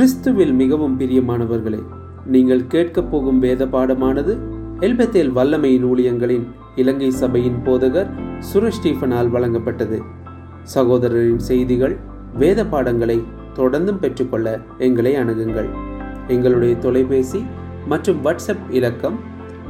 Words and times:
கிறிஸ்துவில் 0.00 0.52
மிகவும் 0.52 1.00
பிரியமானவர்களே 1.00 1.78
நீங்கள் 2.26 2.66
கேட்கப் 2.66 3.10
போகும் 3.10 3.38
வேத 3.38 3.66
பாடமானது 3.66 4.38
எல்பத்தேல் 4.80 5.32
வல்லமையின் 5.34 5.84
ஊழியங்களின் 5.84 6.46
இலங்கை 6.76 7.10
சபையின் 7.10 7.58
போதகர் 7.64 8.06
சுரேஷ் 8.38 8.78
ஸ்டீஃபனால் 8.82 9.30
வழங்கப்பட்டது. 9.30 9.98
சகோதரரின் 10.74 11.36
செய்திகள் 11.36 11.96
வேத 12.34 12.66
பாடங்களை 12.66 13.22
தொடர்ந்தும் 13.54 13.98
பெற்றுக்கொள்ள 13.98 14.60
எங்களை 14.78 15.16
அணுகுங்கள். 15.16 15.68
எங்களுடைய 16.28 16.76
தொலைபேசி 16.76 17.44
மற்றும் 17.86 18.24
வாட்ஸ்அப் 18.24 18.64
இலக்கம் 18.70 19.18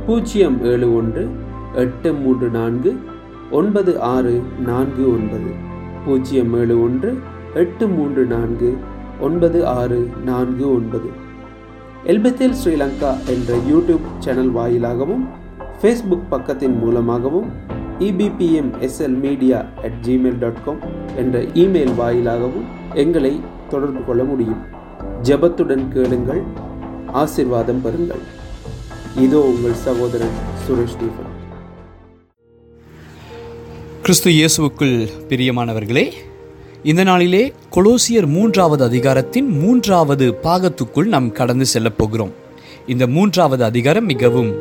பூஜ்ஜியம் 0.07 0.63
ஏழு 0.63 0.95
ஒன்று 0.95 1.29
எட்டு 1.75 2.13
மூன்று 2.13 2.51
நான்கு 2.51 2.97
ஒன்பது 3.51 4.01
ஆறு 4.01 4.43
நான்கு 4.67 5.13
ஒன்பது. 5.13 5.53
பூஜ்ஜியம் 6.05 6.55
ஏழு 6.55 6.83
ஒன்று 6.83 7.19
எட்டு 7.55 7.89
மூன்று 7.89 8.25
நான்கு 8.25 8.77
ஒன்பது 9.21 9.67
ஆறு 9.67 10.11
நான்கு 10.25 10.67
ஒன்பது. 10.75 11.11
எல்பத்தில் 12.07 12.55
ஸ்ரீலங்கா 12.61 13.11
என்ற 13.27 13.57
யூடியூப் 13.71 14.07
சேனல் 14.19 14.51
வாயிலாகவும் 14.51 15.25
ஃபேஸ்புக் 15.83 16.29
பக்கத்தின் 16.31 16.77
மூலமாகவும் 16.79 17.49
EPPM 17.99 18.71
SL 18.87 19.19
media 19.25 19.59
at 19.83 19.99
Gmail 20.03 20.39
dot 20.39 20.65
com 20.65 20.81
என்ற 21.17 21.43
இமெயில் 21.63 21.95
வாயிலாகவும் 21.95 22.69
எங்களை 22.95 23.41
தொடர்பு 23.71 24.05
கொள்ள 24.05 24.25
முடியும். 24.25 24.63
ஜெபத்துடன் 25.23 25.85
கேளுங்கள் 25.89 26.43
ஆசிர்வாதம் 27.23 27.83
பெறுங்கள். 27.85 28.25
இதோ 29.25 29.41
உங்கள் 29.53 29.77
சகோதரன் 29.87 30.37
சுரேஷ் 30.65 30.99
தீபன். 31.01 31.29
கிறிஸ்து 34.03 34.31
இயேசுவுக்குள் 34.31 34.97
பிரியமானவர்களே 35.29 36.05
இந்த 36.83 37.03
நாளிலே 37.03 37.53
கொலோசியர் 37.71 38.27
மூன்றாவது 38.27 38.85
அதிகாரத்தின் 38.85 39.49
மூன்றாவது 39.49 40.35
பாகத்துக்குள் 40.43 41.05
நாம் 41.05 41.33
கடந்து 41.33 41.67
செல்லப் 41.67 41.99
போகிறோம். 41.99 42.33
இந்த 42.87 43.07
மூன்றாவது 43.07 43.65
அதிகாரம் 43.65 44.05
மிகவும் 44.05 44.55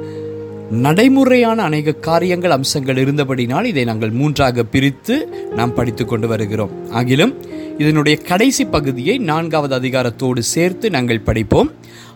நடைமுறையான 0.72 1.64
அநேக 1.64 1.92
காரியங்கள் 1.92 2.52
அம்சங்கள் 2.52 2.96
இருந்தபடினால் 2.96 3.64
இதை 3.64 3.84
நாங்கள் 3.84 4.10
மூன்றாக 4.10 4.64
பிரித்து 4.64 5.28
நாம் 5.56 5.74
படித்து 5.74 6.06
கொண்டு 6.06 6.28
வருகிறோம். 6.28 6.70
ஆகிலும் 6.94 7.36
இதனுடைய 7.78 8.18
கடைசி 8.18 8.66
பகுதியை 8.66 9.18
நான்காவது 9.18 9.80
அதிகாரத்தோடு 9.80 10.40
சேர்த்து 10.40 10.90
நாங்கள் 10.90 11.20
படிப்போம். 11.20 11.72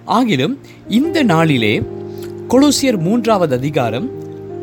ஆகிலும் 0.07 0.57
இந்த 0.87 1.23
நாளிலே 1.23 1.81
கொலோசியர் 2.49 2.97
மூன்றாவது 2.97 3.55
அதிகாரம் 3.55 4.09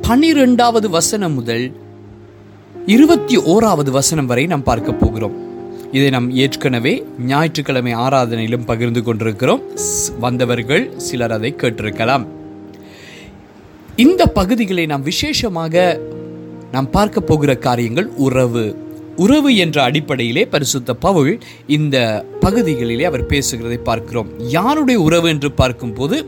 பனிரெண்டாவது 0.00 0.90
வசனம் 0.90 1.32
முதல் 1.32 1.72
இருபத்தி 2.90 3.38
ஓராவது 3.38 3.90
வசனம் 3.90 4.26
வரை 4.26 4.46
நாம் 4.46 4.62
பார்க்க 4.62 4.92
போகிறோம். 4.92 5.32
இதை 5.92 6.10
நாம் 6.10 6.36
ஏற்கனவே 6.36 7.06
ஞாயிற்றுக்கிழமை 7.26 7.94
ஆராதனையிலும் 7.94 8.64
பகிர்ந்து 8.66 9.02
கொண்டிருக்கிறோம். 9.02 9.62
ஸ்- 9.74 10.18
வந்தவர்கள் 10.20 10.98
சிலர் 10.98 11.32
அதை 11.32 11.54
கேட்டிருக்கலாம். 11.56 12.26
இந்த 13.96 14.26
பகுதிகளை 14.26 14.86
நாம் 14.86 15.02
விசேஷமாக 15.02 16.00
நாம் 16.72 16.90
பார்க்க 16.90 17.20
போகிற 17.20 17.56
காரியங்கள் 17.56 18.10
உறவு. 18.16 18.76
உறவு 19.16 19.56
என்ற 19.56 19.82
அடிப்படையிலே 19.82 20.44
பரிசுத்த 20.44 20.94
பவுல் 20.94 21.38
இந்த 21.66 22.24
பகுதிகளிலே 22.40 23.02
அவர் 23.02 23.26
பேசுகிறதை 23.26 23.76
பார்க்கிறோம். 23.76 24.28
யாருடைய 24.38 25.00
உறவு 25.00 25.28
என்று 25.28 25.52
பார்க்கும்போது 25.52 26.26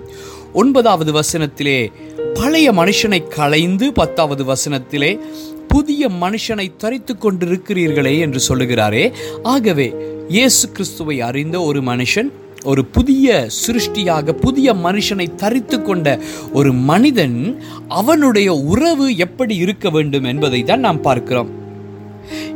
ஒன்பதாவது 0.52 1.12
வசனத்திலே 1.12 1.92
பழைய 2.34 2.72
மனுஷனை 2.72 3.28
களைந்து 3.28 3.92
பத்தாவது 3.92 4.44
வசனத்திலே 4.44 5.18
புதிய 5.68 6.08
மனுஷனை 6.08 6.72
தரித்து 6.76 7.14
கொண்டிருக்கிறீர்களே 7.14 8.18
என்று 8.18 8.40
சொல்லுகிறாரே. 8.48 9.12
ஆகவே 9.42 9.94
இயேசு 10.28 10.70
கிறிஸ்துவை 10.70 11.20
அறிந்த 11.20 11.60
ஒரு 11.62 11.80
மனுஷன் 11.80 12.30
ஒரு 12.64 12.84
புதிய 12.84 13.48
சிருஷ்டியாக 13.66 14.32
புதிய 14.32 14.74
மனுஷனை 14.74 15.34
தரித்து 15.34 15.82
கொண்ட 15.82 16.18
ஒரு 16.52 16.72
மனிதன் 16.72 17.60
அவனுடைய 17.88 18.54
உறவு 18.54 19.16
எப்படி 19.16 19.56
இருக்க 19.56 19.90
வேண்டும் 19.90 20.24
என்பதை 20.24 20.62
தான் 20.62 20.80
நாம் 20.80 21.00
பார்க்கிறோம். 21.00 21.50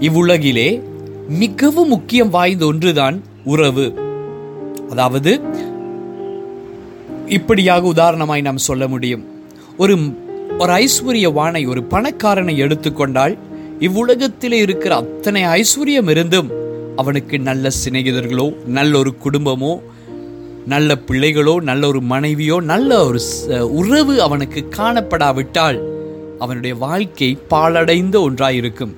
இவ்வுலகிலே 0.00 0.82
மிகவும் 1.28 1.88
முக்கியம் 1.88 2.30
வாய்ந்த 2.30 2.66
ஒன்றுதான் 2.66 3.22
உறவு. 3.44 3.98
அதாவது 4.90 5.40
இப்படியாக 7.26 7.92
உதாரணமாய் 7.92 8.40
நாம் 8.40 8.56
சொல்ல 8.56 8.88
முடியும். 8.88 9.24
ஒரு 9.76 9.96
ஒரு 10.58 10.72
ஐஸ்வர்யவானை 10.76 11.68
ஒரு 11.68 11.82
பணக்காரனை 11.84 12.56
எடுத்துக்கொண்டால் 12.56 13.34
இவ்வுலகத்தில் 13.80 14.52
இருக்கிற 14.52 14.96
அத்தனை 14.96 15.42
ஐஸ்வர்யம் 15.44 16.10
இருந்தும் 16.10 16.48
அவனுக்கு 16.96 17.38
நல்ல 17.38 17.70
சிநேகிதர்களோ 17.84 18.66
நல்ல 18.66 18.98
ஒரு 18.98 19.14
குடும்பமோ 19.24 19.72
நல்ல 20.66 20.98
பிள்ளைகளோ 21.06 21.60
நல்ல 21.60 21.86
ஒரு 21.88 22.00
மனைவியோ 22.02 22.60
நல்ல 22.62 23.06
ஒரு 23.06 23.18
ச- 23.18 23.60
உறவு 23.72 24.22
அவனுக்கு 24.22 24.68
காணப்படாவிட்டால் 24.76 25.78
அவனுடைய 26.38 26.74
வாழ்க்கை 26.76 27.38
பாழடைந்த 27.48 28.30
ஒன்றாயிருக்கும். 28.30 28.94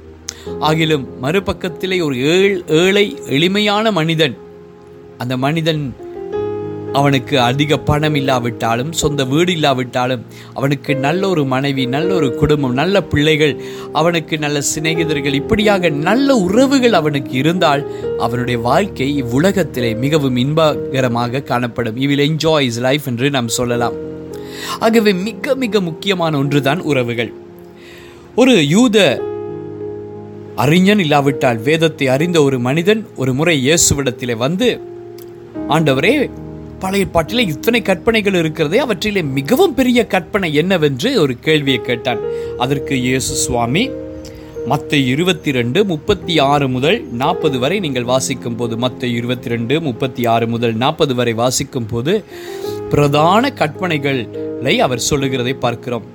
ஆகிலும் 0.61 1.07
மறுபக்கத்திலே 1.23 2.05
ஒரு 2.05 2.27
ஏழ் 2.29 2.63
ஏழை 2.77 3.17
எளிமையான 3.27 3.93
மனிதன் 3.93 4.37
அந்த 5.19 5.37
மனிதன் 5.37 5.83
அவனுக்கு 6.93 7.41
அதிக 7.41 7.78
பணம் 7.78 8.15
இல்லாவிட்டாலும் 8.15 8.93
சொந்த 8.93 9.25
வீடு 9.25 9.53
இல்லாவிட்டாலும் 9.53 10.22
அவனுக்கு 10.54 10.97
நல்ல 10.97 11.28
ஒரு 11.28 11.44
மனைவி 11.44 11.87
நல்ல 11.87 12.15
ஒரு 12.15 12.34
குடும்பம் 12.34 12.72
நல்ல 12.72 13.03
பிள்ளைகள் 13.03 13.60
அவனுக்கு 13.93 14.38
நல்ல 14.38 14.62
சிநேகிதர்கள் 14.75 15.32
இப்படியாக 15.32 15.88
நல்ல 15.88 16.37
உறவுகள் 16.37 16.93
அவனுக்கு 16.93 17.31
இருந்தால் 17.31 17.93
அவனுடைய 18.19 18.60
வாழ்க்கை 18.60 19.22
இவ்வுலகத்திலே 19.22 19.98
மிகவும் 19.98 20.37
இன்பகரமாக 20.37 21.43
காணப்படும். 21.43 21.97
இவில் 21.97 22.25
என்ஜாய் 22.28 22.60
இஸ் 22.60 22.81
லைஃப் 22.81 23.06
என்று 23.06 23.31
நாம் 23.31 23.48
சொல்லலாம். 23.48 23.94
ஆகவே 24.81 25.12
மிக 25.12 25.54
மிக 25.54 25.81
முக்கியமான 25.81 26.38
ஒன்றுதான் 26.38 26.81
உறவுகள். 26.81 27.32
ஒரு 28.34 28.69
யூத 28.69 29.22
அறிஞன் 30.56 30.98
இல்லாவிட்டால் 30.98 31.59
வேதத்தை 31.59 32.09
அறிந்த 32.09 32.43
ஒரு 32.43 32.59
மனிதன் 32.59 33.06
ஒரு 33.16 33.34
முறை 33.34 33.69
இயேசுவிடத்திலே 33.69 34.37
வந்து 34.37 34.81
ஆண்டவரே 35.69 36.31
பழைய 36.83 37.05
பாட்டிலே 37.15 37.43
இத்தனை 37.53 37.81
கற்பனைகள் 37.83 38.37
இருக்கிறதே 38.41 38.78
அவற்றிலே 38.84 39.22
மிகவும் 39.39 39.75
பெரிய 39.78 40.00
கற்பனை 40.15 40.49
என்னவென்று 40.61 41.11
ஒரு 41.22 41.34
கேள்வியை 41.47 41.81
கேட்டான். 41.89 42.21
அதற்கு 42.65 42.94
இயேசு 43.06 43.33
சுவாமி 43.44 43.84
மத்த 44.71 44.93
இருபத்தி 45.12 45.50
ரெண்டு 45.59 45.81
முப்பத்தி 45.91 46.34
ஆறு 46.53 46.66
முதல் 46.75 46.99
நாற்பது 47.22 47.59
வரை 47.62 47.77
நீங்கள் 47.84 48.09
வாசிக்கும் 48.12 48.56
போது 48.56 48.77
மத்த 48.84 49.11
இருபத்தி 49.19 49.49
ரெண்டு 49.55 49.75
முப்பத்தி 49.87 50.22
ஆறு 50.34 50.47
முதல் 50.55 50.75
நாற்பது 50.83 51.15
வரை 51.21 51.34
வாசிக்கும் 51.43 51.89
போது 51.93 52.15
பிரதான 52.93 53.53
கற்பனைகளை 53.60 54.77
அவர் 54.87 55.06
சொல்லுகிறதை 55.09 55.55
பார்க்கிறோம். 55.65 56.06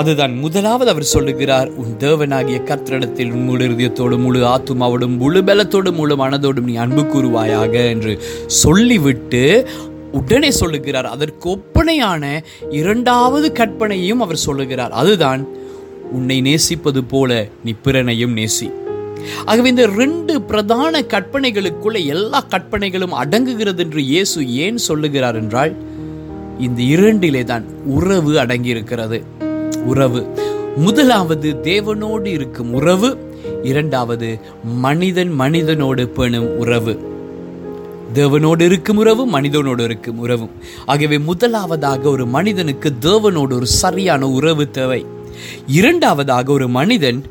அதுதான் 0.00 0.34
முதலாவது 0.38 0.90
அவர் 0.90 1.12
சொல்லுகிறார் 1.14 1.68
உன் 1.80 1.94
தேவனாகிய 1.98 2.58
கர்த்தரிடத்தில் 2.68 3.32
உன் 3.32 3.44
முழு 3.44 3.64
இருதயத்தோடும் 3.68 4.22
முழு 4.26 4.40
ஆத்துமாவோடும் 4.44 5.16
முழு 5.16 5.40
பலத்தோடும் 5.42 5.98
முழு 6.00 6.14
மனதோடும் 6.16 6.68
நீ 6.70 6.74
அன்பு 6.74 7.02
கூறுவாயாக 7.02 7.74
என்று 7.94 8.12
சொல்லிவிட்டு 8.46 9.42
உடனே 10.12 10.50
சொல்லுகிறார். 10.50 11.06
அதற்கு 11.06 11.46
ஒப்பனையான 11.50 12.24
இரண்டாவது 12.70 13.52
கற்பனையும் 13.52 14.20
அவர் 14.20 14.44
சொல்லுகிறார். 14.46 14.92
அதுதான் 14.92 15.42
உன்னை 16.12 16.40
நேசிப்பது 16.40 17.04
போல 17.04 17.30
நீ 17.64 17.74
பிறனையும் 17.84 18.36
நேசி. 18.36 18.68
ஆகவே 19.44 19.68
இந்த 19.68 19.86
ரெண்டு 20.00 20.34
பிரதான 20.42 21.02
கற்பனைகளுக்குள்ள 21.14 21.98
எல்லா 22.06 22.40
கற்பனைகளும் 22.54 23.18
அடங்குகிறது 23.22 23.82
என்று 23.86 24.02
இயேசு 24.02 24.38
ஏன் 24.64 24.76
சொல்லுகிறார் 24.88 25.36
என்றால் 25.36 25.74
இந்த 26.58 26.82
இரண்டிலே 26.96 27.44
தான் 27.44 27.64
உறவு 27.98 28.32
அடங்கியிருக்கிறது. 28.38 29.20
உறவு. 29.84 30.38
முதலாவது 30.76 31.60
தேவனோடு 31.62 32.26
இருக்கும் 32.26 32.72
உறவு 32.72 33.34
இரண்டாவது 33.62 34.40
மனிதன் 34.64 35.40
மனிதனோடு 35.40 36.06
பெணும் 36.06 36.56
உறவு. 36.56 37.10
தேவனோடு 38.14 38.60
இருக்கும் 38.60 38.96
உறவு 38.96 39.40
மனிதனோடு 39.40 39.80
இருக்கும் 39.80 40.18
உறவு. 40.18 40.48
ஆகவே 40.86 41.18
முதலாவதாக 41.18 42.08
ஒரு 42.08 42.26
மனிதனுக்கு 42.26 42.92
தேவனோடு 43.00 43.52
ஒரு 43.52 43.66
சரியான 43.66 44.28
உறவு 44.28 44.70
தேவை. 44.70 45.06
இரண்டாவதாக 45.66 46.52
ஒரு 46.52 46.68
மனிதன் 46.68 47.24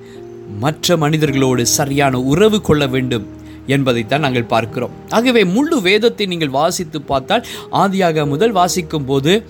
மற்ற 0.60 0.98
மனிதர்களோடு 0.98 1.62
சரியான 1.62 2.22
உறவு 2.22 2.62
கொள்ள 2.62 2.88
வேண்டும் 2.88 3.28
என்பதைத்தான் 3.68 4.20
நாங்கள் 4.20 4.44
பார்க்கிறோம். 4.44 4.90
ஆகவே 5.10 5.44
முழு 5.44 5.82
வேதத்தை 5.82 6.26
நீங்கள் 6.26 6.50
வாசித்து 6.50 7.02
பார்த்தால் 7.02 7.46
ஆதியாக 7.72 8.28
முதல் 8.28 8.52
வாசிக்கும் 8.52 9.06
போது 9.06 9.44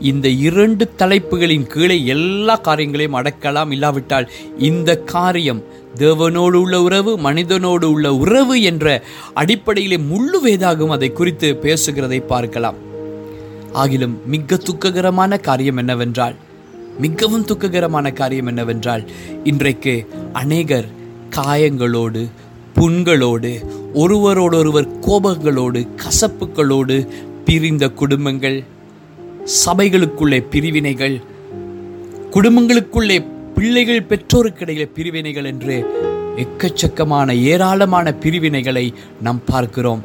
இந்த 0.00 0.28
இரண்டு 0.28 0.88
தலைப்புகளின் 0.96 1.66
கீழே 1.66 2.04
எல்லா 2.04 2.56
காரியங்களையும் 2.56 3.14
அடக்கலாம் 3.14 3.70
இல்லாவிட்டால் 3.70 4.30
இந்த 4.58 4.98
காரியம் 4.98 5.62
தேவனோடு 5.96 6.52
உள்ள 6.52 6.82
உறவு 6.82 7.18
மனிதனோடு 7.18 7.84
உள்ள 7.84 8.14
உறவு 8.14 8.62
என்ற 8.62 9.02
அடிப்படையிலே 9.34 9.98
முழு 9.98 10.42
வேதாகும் 10.44 10.88
அதை 10.88 11.12
குறித்து 11.12 11.58
பேசுகிறதை 11.62 12.26
பார்க்கலாம். 12.26 12.74
ஆகிலும் 13.72 14.24
மிக 14.26 14.56
துக்ககரமான 14.56 15.36
காரியம் 15.36 15.76
என்னவென்றால் 15.76 16.34
மிகவும் 16.98 17.44
துக்ககரமான 17.44 18.12
காரியம் 18.12 18.46
என்னவென்றால் 18.46 19.10
இன்றைக்கு 19.44 20.06
அநேகர் 20.32 20.86
காயங்களோடு 21.30 22.26
புண்களோடு 22.74 23.64
ஒருவரோடொருவர் 23.94 24.98
கோபங்களோடு 25.00 25.86
கசப்புகளோடு 25.96 27.08
பிரிந்த 27.44 27.88
குடும்பங்கள் 27.88 28.64
சபைகளுக்குள்ளே 29.46 30.38
பிரிவினைகள் 30.50 31.16
குடும்பங்களுக்குள்ளே 32.34 33.16
பிள்ளைகள் 33.54 34.08
பெற்றோருக்கிடையில் 34.10 34.92
பிரிவினைகள் 34.94 35.44
என்று 35.44 35.76
எக்கச்சக்கமான 36.44 37.34
ஏராளமான 37.52 38.14
பிரிவினைகளை 38.20 38.94
நாம் 39.22 39.40
பார்க்கிறோம். 39.46 40.02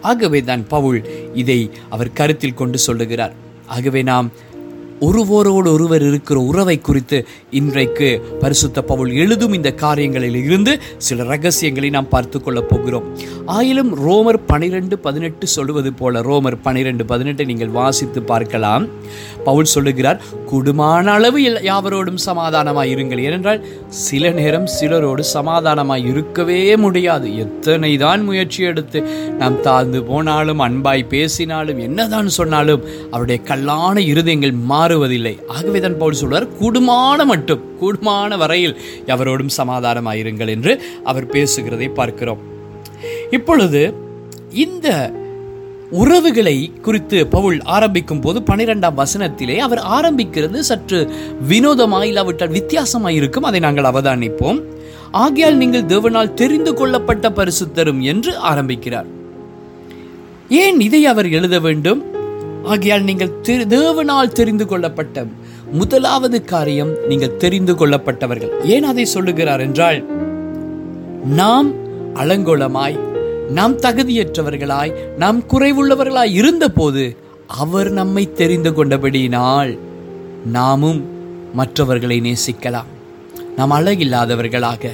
ஆகவே 0.00 0.42
தான் 0.42 0.66
பவுல் 0.68 1.00
இதை 1.34 1.70
அவர் 1.88 2.12
கருத்தில் 2.12 2.54
கொண்டு 2.54 2.78
சொல்லுகிறார். 2.78 3.34
ஆகவே 3.66 4.02
நாம் 4.02 4.32
ஒருவரோடு 5.00 5.72
ஒருவர் 5.72 6.02
இருக்கிற 6.02 6.40
உறவை 6.40 6.80
குறித்து 6.80 7.26
இன்றைக்கு 7.50 8.22
பரிசுத்த 8.40 8.82
பவுல் 8.82 9.12
எழுதும் 9.12 9.52
இந்த 9.52 9.72
காரியங்களில் 9.72 10.34
இருந்து 10.34 10.80
சில 10.98 11.22
ரகசியங்களை 11.22 11.90
நாம் 11.90 12.08
பார்த்து 12.08 12.42
கொள்ளப் 12.42 12.68
போகிறோம். 12.68 13.18
ஆயிலும் 13.46 13.94
ரோமர் 14.06 14.38
பனிரெண்டு 14.46 14.98
பதினெட்டு 14.98 15.46
சொல்லுவது 15.46 15.92
போல 15.92 16.20
ரோமர் 16.20 16.58
பனிரெண்டு 16.62 17.04
பதினெட்டை 17.04 17.44
நீங்கள் 17.44 17.68
வாசித்து 17.68 18.22
பார்க்கலாம். 18.22 18.86
பவுல் 19.44 19.64
சொல்லுகிறார் 19.64 20.22
குடுமான 20.52 21.04
அளவு 21.04 21.38
எல்- 21.38 21.64
யாவரோடும் 21.64 22.14
சமாதானமாக 22.14 22.86
இருங்கள். 22.86 23.18
ஏனென்றால் 23.18 23.64
சில 23.88 24.30
நேரம் 24.30 24.66
சிலரோடு 24.66 25.24
சமாதானமாக 25.24 26.00
இருக்கவே 26.00 26.76
முடியாது. 26.76 27.38
எத்தனை 27.38 27.96
தான் 27.96 28.24
முயற்சி 28.24 28.62
எடுத்து 28.62 29.02
நாம் 29.38 29.60
தாழ்ந்து 29.60 30.04
போனாலும் 30.04 30.60
அன்பாய் 30.60 31.08
பேசினாலும் 31.08 31.78
என்னதான் 31.78 32.28
சொன்னாலும் 32.28 32.82
அவருடைய 33.10 33.40
கல்லான 33.44 33.98
இருதயங்கள் 33.98 34.84
மாறுவதில்லை. 34.86 35.32
ஆகவே 35.48 35.78
தான் 35.80 35.96
பவுல் 36.00 36.18
சொல்வார் 36.20 36.46
கூடுமான 36.58 37.20
மட்டும் 37.30 37.62
கூடுமான 37.80 38.36
வரையில் 38.42 38.74
எவரோடும் 39.14 39.54
சமாதானமாயிருங்கள் 39.56 40.50
என்று 40.54 40.72
அவர் 41.10 41.26
பேசுகிறதை 41.26 41.88
பார்க்கிறோம். 41.94 42.42
இப்பொழுது 43.36 43.80
இந்த 44.64 44.88
உறவுகளை 46.02 46.54
குறித்து 46.82 47.18
பவுல் 47.34 47.58
ஆரம்பிக்கும் 47.76 48.20
போது 48.20 48.38
பனிரெண்டாம் 48.40 48.98
வசனத்திலே 49.02 49.56
அவர் 49.66 49.82
ஆரம்பிக்கிறது 49.96 50.58
சற்று 50.70 50.98
வினோதமாய் 51.50 52.10
இல்லாவிட்டால் 52.12 52.54
வித்தியாசமாய் 52.58 53.18
இருக்கும். 53.20 53.46
அதை 53.50 53.60
நாங்கள் 53.60 53.90
அவதானிப்போம். 53.90 54.60
ஆகையால் 55.24 55.60
நீங்கள் 55.62 55.88
தேவனால் 55.92 56.36
தெரிந்து 56.42 56.74
கொள்ளப்பட்ட 56.74 57.28
பரிசுத்தரும் 57.38 58.02
என்று 58.12 58.32
ஆரம்பிக்கிறார். 58.52 59.10
ஏன் 60.48 60.80
இதை 60.80 61.06
அவர் 61.06 61.28
எழுத 61.30 61.58
வேண்டும்? 61.58 62.02
ஆகையால் 62.66 63.02
நீங்கள் 63.02 63.32
தேவனால் 63.44 64.36
தெரிந்து 64.38 64.66
கொள்ளப்பட்ட 64.66 65.26
முதலாவது 65.72 66.44
காரியம் 66.44 66.92
நீங்கள் 67.08 67.36
தெரிந்து 67.36 67.72
கொள்ளப்பட்டவர்கள். 67.74 68.52
ஏன் 68.74 68.82
அதை 68.82 69.04
சொல்லுகிறார் 69.04 69.60
என்றால் 69.60 69.98
நாம் 71.40 71.68
அலங்கோலமாய் 72.14 72.98
நாம் 73.50 73.76
தகுதியற்றவர்களாய் 73.76 74.92
நாம் 75.16 75.42
குறைவுள்ளவர்களாய் 75.42 76.32
இருந்தபோது 76.32 77.04
அவர் 77.46 77.90
நம்மை 77.90 78.32
தெரிந்து 78.32 78.70
கொண்டபடியினால் 78.70 79.78
நாமும் 80.44 81.00
மற்றவர்களை 81.54 82.20
நேசிக்கலாம். 82.20 82.90
நாம் 83.56 83.72
அழகில்லாதவர்களாக 83.72 84.84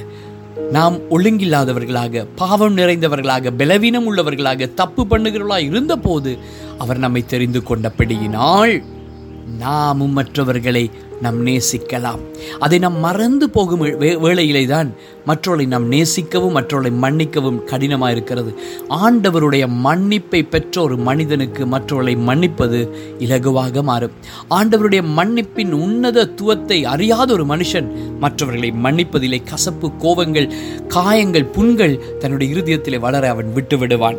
நாம் 0.71 0.95
ஒழுங்கில்லாதவர்களாக 1.09 2.25
பாவம் 2.35 2.77
நிறைந்தவர்களாக 2.77 3.51
பலவீனம் 3.57 4.07
உள்ளவர்களாக 4.07 4.73
தப்பு 4.73 5.05
பண்ணுகிறவர்களாக 5.09 5.65
இருந்தபோது 5.65 6.31
அவர் 6.83 6.97
நம்மை 6.97 7.25
தெரிந்து 7.25 7.59
கொண்டபடியினால் 7.59 8.83
நாமும் 9.57 10.11
மற்றவர்களை 10.11 10.91
நாம் 11.21 11.45
நேசிக்கலாம். 11.45 12.19
அதை 12.59 12.79
நாம் 12.79 12.99
மறந்து 12.99 13.49
போகும் 13.49 13.83
வே- 13.83 14.19
வேளையிலே 14.19 14.65
தான் 14.65 14.93
மற்றவர்களை 15.25 15.65
நாம் 15.65 15.91
நேசிக்கவும் 15.91 16.51
மற்றவர்களை 16.51 16.91
மன்னிக்கவும் 16.91 17.63
கடினமாக 17.63 18.11
இருக்கிறது 18.11 18.59
ஆண்டவருடைய 18.89 19.67
மன்னிப்பை 19.67 20.43
பெற்ற 20.43 20.81
ஒரு 20.81 20.97
மனிதனுக்கு 20.97 21.67
மற்றவர்களை 21.67 22.21
மன்னிப்பது 22.27 22.89
இலகுவாக 23.19 23.83
மாறும். 23.83 24.11
ஆண்டவருடைய 24.49 25.03
மன்னிப்பின் 25.17 25.71
உன்னத 25.71 26.29
துவத்தை 26.41 26.83
அறியாத 26.83 27.33
ஒரு 27.33 27.45
மனுஷன் 27.45 28.17
மற்றவர்களை 28.19 28.73
மன்னிப்பதிலே 28.83 29.43
கசப்பு 29.43 29.91
கோபங்கள் 29.99 30.51
காயங்கள் 30.87 31.45
புண்கள் 31.45 32.17
தன்னுடைய 32.19 32.55
இருதயத்திலே 32.55 32.99
வளர 32.99 33.29
அவன் 33.29 33.51
விட்டுவிடுவான். 33.55 34.17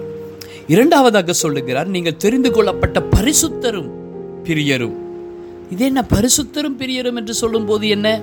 இரண்டாவதாக 0.68 1.32
சொல்லுகிறார் 1.32 1.86
நீங்கள் 1.86 2.16
தெரிந்து 2.16 2.52
கொள்ளப்பட்ட 2.52 3.00
பரிசுத்தரும் 3.00 3.90
பிரியரும். 4.44 4.94
இது 5.70 5.84
என்ன? 5.84 6.06
பரிசுத்தரும் 6.08 6.78
பிரியரும் 6.78 7.16
என்று 7.16 7.34
சொல்லும்போது 7.34 7.88
என்ன? 7.88 8.20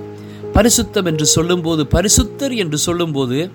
பரிசுத்தம் 0.54 1.04
என்று 1.04 1.26
சொல்லும்போது 1.26 1.86
பரிசுத்தர் 1.90 2.56
என்று 2.56 2.78
சொல்லும்போது 2.78 3.50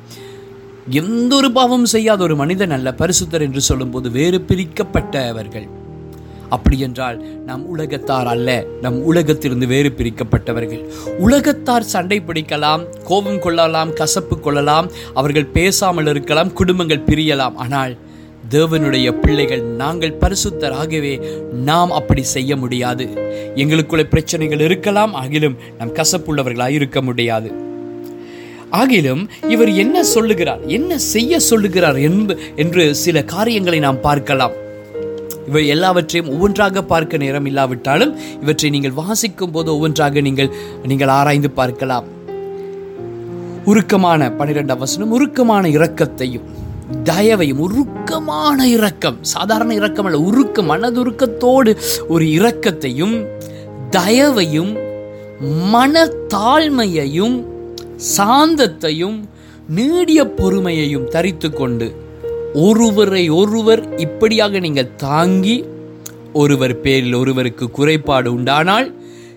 எந்த 0.89 1.35
ஒரு 1.35 1.51
பாவமும் 1.51 1.85
செய்யாத 1.85 2.23
ஒரு 2.23 2.35
மனிதன் 2.35 2.71
அல்ல 2.71 2.95
பரிசுத்தர் 2.97 3.41
என்று 3.41 3.61
சொல்லும்போது 3.61 4.11
வேறு 4.11 4.45
பிரிக்கப்பட்டவர்கள். 4.47 5.67
அப்படி 6.49 6.79
என்றால் 6.79 7.25
நம் 7.45 7.65
உலகத்தார் 7.65 8.27
அல்ல 8.27 8.65
நம் 8.81 9.03
உலகத்திலிருந்து 9.03 9.67
வேறு 9.67 9.93
பிரிக்கப்பட்டவர்கள். 9.97 10.83
உலகத்தார் 11.17 11.83
சண்டை 11.83 12.23
பிடிக்கலாம் 12.27 12.85
கோபம் 13.03 13.39
கொள்ளலாம் 13.39 13.93
கசப்பு 13.93 14.39
கொள்ளலாம் 14.39 14.91
அவர்கள் 15.13 15.45
பேசாமல் 15.45 16.05
இருக்கலாம் 16.05 16.53
குடும்பங்கள் 16.53 17.07
பிரியலாம். 17.07 17.55
ஆனால் 17.55 17.97
தேவனுடைய 18.53 19.07
பிள்ளைகள் 19.21 19.63
நாங்கள் 19.81 20.17
பரிசுத்தராகவே 20.21 21.13
நாம் 21.69 21.91
அப்படி 21.91 22.23
செய்ய 22.23 22.51
முடியாது. 22.55 23.05
எங்களுக்குள்ள 23.61 24.03
பிரச்சனைகள் 24.03 24.59
இருக்கலாம் 24.59 25.13
ஆகிலும் 25.15 25.55
நாம் 25.79 25.95
கசப்புள்ளவர்களாக 25.99 26.77
இருக்க 26.79 27.01
முடியாது. 27.01 27.49
ஆகிலும் 28.71 29.23
இவர் 29.53 29.71
என்ன 29.83 30.03
சொல்லுகிறார் 30.03 30.63
என்ன 30.77 30.97
செய்ய 30.97 31.39
சொல்லுகிறார் 31.39 31.97
என்ப 32.07 32.37
என்று 32.55 32.95
சில 32.95 33.23
காரியங்களை 33.23 33.79
நாம் 33.79 34.01
பார்க்கலாம். 34.01 34.55
இவை 35.49 35.67
எல்லாவற்றையும் 35.67 36.31
ஒவ்வொன்றாக 36.33 36.83
பார்க்க 36.83 37.17
நேரம் 37.17 37.45
இல்லாவிட்டாலும் 37.45 38.13
இவற்றை 38.41 38.69
நீங்கள் 38.69 38.97
வாசிக்கும் 39.01 39.51
போது 39.51 39.69
ஒவ்வொன்றாக 39.75 40.21
நீங்கள் 40.21 40.53
நீங்கள் 40.91 41.13
ஆராய்ந்து 41.17 41.51
பார்க்கலாம். 41.59 42.07
உருக்கமான 43.71 44.29
பனிரெண்டாம் 44.39 44.83
வசனம் 44.85 45.13
உருக்கமான 45.17 45.67
இரக்கத்தையும். 45.77 46.47
தயவையும் 47.03 47.59
உருக்கமான 47.59 48.63
இரக்கம் 48.63 49.17
சாதாரண 49.21 49.73
இரக்கம் 49.73 50.05
அல்ல 50.05 50.19
உருக்க 50.19 50.61
மனதுருக்கத்தோடு 50.61 51.77
ஒரு 52.07 52.25
இரக்கத்தையும் 52.25 53.25
தயவையும் 53.89 54.77
மனத்தாழ்மையையும் 55.73 57.45
சாந்தத்தையும் 58.17 59.23
நீடிய 59.69 60.23
பொறுமையையும் 60.23 61.07
தரித்து 61.07 61.53
கொண்டு 61.53 61.95
ஒருவரை 62.53 63.29
ஒருவர் 63.29 63.97
இப்படியாக 63.97 64.59
நீங்கள் 64.59 64.95
தாங்கி 64.95 65.65
ஒருவர் 66.33 66.81
பேரில் 66.81 67.13
ஒருவருக்கு 67.13 67.71
குறைபாடு 67.71 68.33
உண்டானால் 68.33 68.93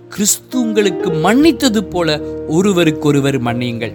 கிறிஸ்து 0.09 0.61
உங்களுக்கு 0.61 1.11
மன்னித்தது 1.11 1.85
போல 1.85 2.19
ஒருவருக்கொருவர் 2.49 3.43
மன்னியுங்கள். 3.43 3.95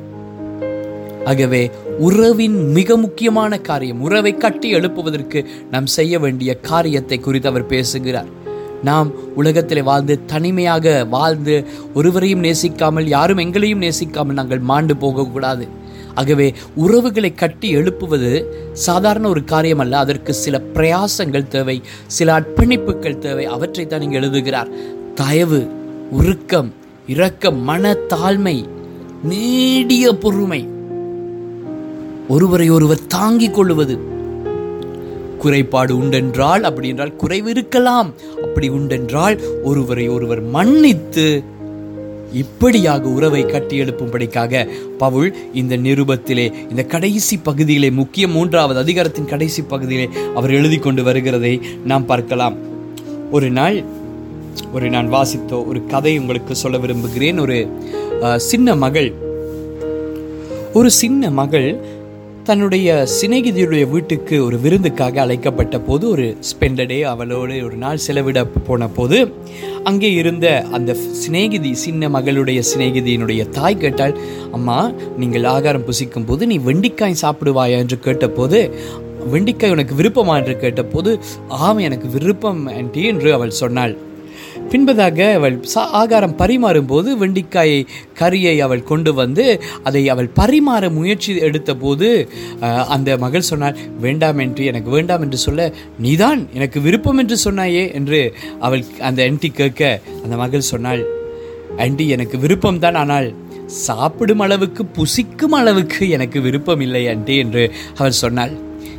ஆகவே 1.26 1.72
உறவின் 2.00 2.72
மிக 2.72 2.98
முக்கியமான 2.98 3.58
காரியம் 3.58 4.02
உறவை 4.02 4.38
கட்டி 4.38 4.76
எழுப்புவதற்கு 4.76 5.46
நாம் 5.72 5.86
செய்ய 5.86 6.20
வேண்டிய 6.20 6.60
காரியத்தை 6.60 7.20
குறித்து 7.20 7.50
அவர் 7.50 7.66
பேசுகிறார். 7.66 8.28
நாம் 8.84 9.14
உலகத்தில் 9.36 9.84
வாழ்ந்து 9.84 10.26
தனிமையாக 10.26 11.06
வாழ்ந்து 11.10 11.66
ஒருவரையும் 11.94 12.44
நேசிக்காமல் 12.44 13.08
யாரும் 13.08 13.38
எங்களையும் 13.38 13.82
நேசிக்காமல் 13.82 14.34
நாங்கள் 14.34 14.60
மாண்டு 14.60 14.96
போகக்கூடாது. 14.96 15.68
ஆகவே 16.14 16.54
உறவுகளை 16.76 17.34
கட்டி 17.34 17.70
எழுப்புவது 17.70 18.52
சாதாரண 18.72 19.28
ஒரு 19.28 19.44
காரியம் 19.44 19.80
அல்ல 19.80 19.98
அதற்கு 19.98 20.34
சில 20.34 20.62
பிரயாசங்கள் 20.74 21.48
தேவை 21.48 21.82
சில 22.08 22.40
அர்ப்பணிப்புகள் 22.40 23.20
தேவை 23.20 23.46
அவற்றை 23.46 23.88
தான் 23.88 24.02
இங்கே 24.02 24.16
எழுதுகிறார். 24.16 24.68
தயவு 25.16 25.68
உருக்கம் 26.12 26.74
இரக்கம் 27.08 27.64
மன 27.64 27.94
தாழ்மை 27.94 28.66
நீடிய 29.24 30.14
பொறுமை 30.14 30.74
ஒருவரை 32.28 32.68
ஒருவர் 32.70 33.08
தாங்கிக் 33.08 33.54
கொள்ளுவது. 33.54 33.96
குறைபாடு 35.42 35.94
உண்டென்றால் 35.96 36.64
அப்படி 36.70 36.88
என்றால் 36.88 37.16
குறைவு 37.16 37.50
இருக்கலாம். 37.50 38.10
அப்படி 38.46 38.68
உண்டென்றால் 38.70 39.36
ஒருவரை 39.64 40.06
ஒருவர் 40.16 40.42
மன்னித்து 40.56 41.28
இப்படியாக 42.42 43.04
உறவை 43.18 43.42
கட்டி 43.46 43.76
எழுப்பும்படிக்காக 43.82 44.64
பவுல் 44.98 45.30
இந்த 45.54 45.74
நிருபத்திலே 45.78 46.46
இந்த 46.70 46.84
கடைசி 46.94 47.36
பகுதியிலே 47.38 47.90
முக்கிய 48.00 48.28
மூன்றாவது 48.28 48.80
அதிகாரத்தின் 48.80 49.32
கடைசி 49.34 49.62
பகுதியிலே 49.74 50.08
அவர் 50.36 50.56
எழுதி 50.60 50.78
கொண்டு 50.78 51.04
வருகிறதை 51.04 51.54
நாம் 51.92 52.10
பார்க்கலாம். 52.12 52.58
ஒரு 53.32 53.50
நாள் 53.60 53.78
ஒரு 54.74 54.90
நான் 54.96 55.12
வாசித்தோ 55.14 55.58
ஒரு 55.68 55.80
கதை 55.94 56.14
உங்களுக்கு 56.18 56.56
சொல்ல 56.56 56.78
விரும்புகிறேன். 56.78 57.40
ஒரு 57.40 57.58
சின்ன 58.50 58.76
மகள் 58.84 59.10
ஒரு 60.74 60.90
சின்ன 61.02 61.30
மகள் 61.40 61.68
தன்னுடைய 62.48 63.06
சிநேகிதியுடைய 63.22 63.90
வீட்டுக்கு 63.90 64.46
ஒரு 64.46 64.58
விருந்துக்காக 64.58 65.16
அழைக்கப்பட்ட 65.16 65.80
போது 65.80 66.10
ஒரு 66.10 66.38
ஸ்பெண்டடே 66.50 67.02
அவளோடு 67.02 67.66
ஒரு 67.66 67.76
நாள் 67.76 67.98
செலவிட 67.98 68.46
போன 68.46 68.88
போது 68.88 69.34
அங்கே 69.84 70.14
இருந்த 70.14 70.66
அந்த 70.72 70.94
சிநேகிதி 70.94 71.74
சின்ன 71.74 72.10
மகளுடைய 72.10 72.62
சிநேகிதியினுடைய 72.72 73.50
தாய் 73.50 73.78
கேட்டால் 73.78 74.16
அம்மா 74.52 74.92
நீங்கள் 75.18 75.44
ஆகாரம் 75.44 75.86
புசிக்கும் 75.86 76.26
போது 76.26 76.48
நீ 76.48 76.58
வெண்டிக்காய் 76.58 77.22
சாப்பிடுவாயா? 77.22 77.78
என்று 77.78 78.00
கேட்டபோது 78.00 78.60
வெண்டிக்காய் 79.34 79.72
உனக்கு 79.72 79.96
விருப்பமா? 79.96 80.36
என்று 80.36 80.58
கேட்டபோது 80.60 81.20
ஆம் 81.48 81.78
எனக்கு 81.78 82.10
விருப்பம் 82.10 82.68
ஆன்டி 82.68 83.04
என்று 83.04 83.34
அவள் 83.34 83.60
சொன்னாள். 83.62 83.96
பின்பதாக 84.72 85.34
அவள் 85.34 85.64
சா 85.64 85.90
ஆகாரம் 85.90 86.38
பரிமாறும்போது 86.38 87.10
வெண்டிக்காயை 87.16 87.86
கறியை 88.20 88.58
அவள் 88.60 88.84
கொண்டு 88.84 89.14
வந்து 89.14 89.62
அதை 89.84 90.10
அவள் 90.10 90.30
பரிமாற 90.36 90.92
முயற்சி 90.92 91.34
எடுத்தபோது 91.34 92.28
அந்த 92.88 93.18
மகள் 93.18 93.42
சொன்னாள் 93.42 93.78
வேண்டாம் 94.00 94.38
என்று 94.38 94.66
எனக்கு 94.66 94.90
வேண்டாம் 94.90 95.22
என்று 95.22 95.38
சொல்ல 95.38 95.72
நீதான் 96.00 96.48
எனக்கு 96.54 96.82
விருப்பம் 96.82 97.18
என்று 97.18 97.38
சொன்னாயே 97.44 97.94
என்று 97.94 98.34
அவள் 98.60 98.84
அந்த 99.00 99.24
ஆன்டி 99.24 99.50
கேட்க 99.50 100.02
அந்த 100.24 100.36
மகள் 100.36 100.62
சொன்னாள் 100.62 101.06
ஆன்டி 101.78 102.10
எனக்கு 102.10 102.38
விருப்பம்தான் 102.38 102.94
ஆனால் 102.94 103.34
சாப்பிடும் 103.66 104.40
அளவுக்கு 104.40 104.86
புசிக்கும் 104.98 105.56
அளவுக்கு 105.56 106.10
எனக்கு 106.10 106.42
விருப்பம் 106.42 106.80
இல்லை 106.80 107.08
ஆன்டி 107.08 107.38
என்று 107.38 107.74
அவள் 107.96 108.12
சொன்னாள். 108.12 108.52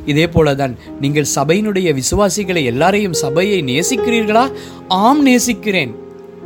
இதே 0.07 0.27
போலதான் 0.27 0.75
நீங்கள் 1.01 1.33
சபையினுடைய 1.35 1.89
விசுவாசிகளை 2.01 2.65
எல்லாரையும் 2.65 3.13
சபையை 3.13 3.59
நேசிக்கிறீர்களா? 3.63 4.53
ஆம் 4.89 5.23
நேசிக்கிறேன். 5.23 5.95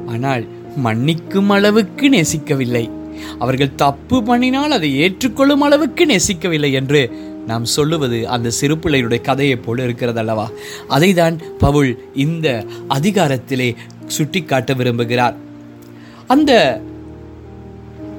ஆனால் 0.07 0.45
மன்னிக்கும் 0.85 1.49
அளவுக்கு 1.49 2.09
நேசிக்கவில்லை. 2.11 2.85
அவர்கள் 3.39 3.75
தப்பு 3.75 4.19
பண்ணினால் 4.23 4.77
அதை 4.77 4.91
ஏற்றுக்கொள்ளும் 4.99 5.61
அளவுக்கு 5.61 6.07
நேசிக்கவில்லை 6.07 6.73
என்று 6.73 7.03
நாம் 7.47 7.65
சொல்லுவது 7.65 8.29
அந்த 8.29 8.51
சிறு 8.51 8.77
பிள்ளையுடைய 8.77 9.21
கதையைப் 9.21 9.63
போல 9.65 9.85
இருக்கிறது 9.85 10.19
அல்லவா 10.19 10.51
அதைதான் 10.89 11.37
பவுல் 11.59 11.91
இந்த 12.15 12.65
அதிகாரத்திலே 12.89 13.69
சுட்டிக்காட்ட 14.07 14.75
விரும்புகிறார். 14.75 15.37
அந்த 16.27 16.53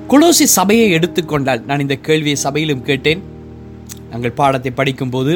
குலோசி 0.10 0.46
சபையை 0.58 0.92
எடுத்துக்கொண்டால் 0.92 1.66
நான் 1.66 1.80
இந்த 1.80 1.96
கேள்வியை 1.96 2.36
சபையிலும் 2.36 2.84
கேட்டேன். 2.84 3.22
நாங்கள் 4.12 4.38
பாடத்தை 4.42 4.72
படிக்கும்போது 4.80 5.34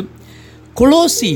கொலோசி 0.79 1.31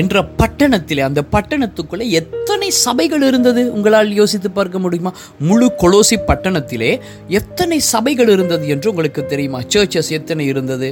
என்ற 0.00 0.16
பட்டணத்தில் 0.40 1.00
அந்த 1.06 1.20
பட்டணத்துக்குள்ளே 1.32 2.04
எத்தனை 2.20 2.68
சபைகள் 2.84 3.24
இருந்தது? 3.30 3.62
உங்களால் 3.76 4.10
யோசித்து 4.20 4.48
பார்க்க 4.50 4.78
முடியுமா? 4.84 5.10
முழு 5.48 5.66
கொலோசி 5.82 6.16
பட்டணத்திலே 6.28 6.90
எத்தனை 7.40 7.78
சபைகள் 7.92 8.30
இருந்தது 8.34 8.66
என்று 8.74 8.90
உங்களுக்கு 8.92 9.22
தெரியுமா? 9.32 9.58
சர்ச்சஸ் 9.74 10.10
எத்தனை 10.18 10.44
இருந்தது? 10.52 10.88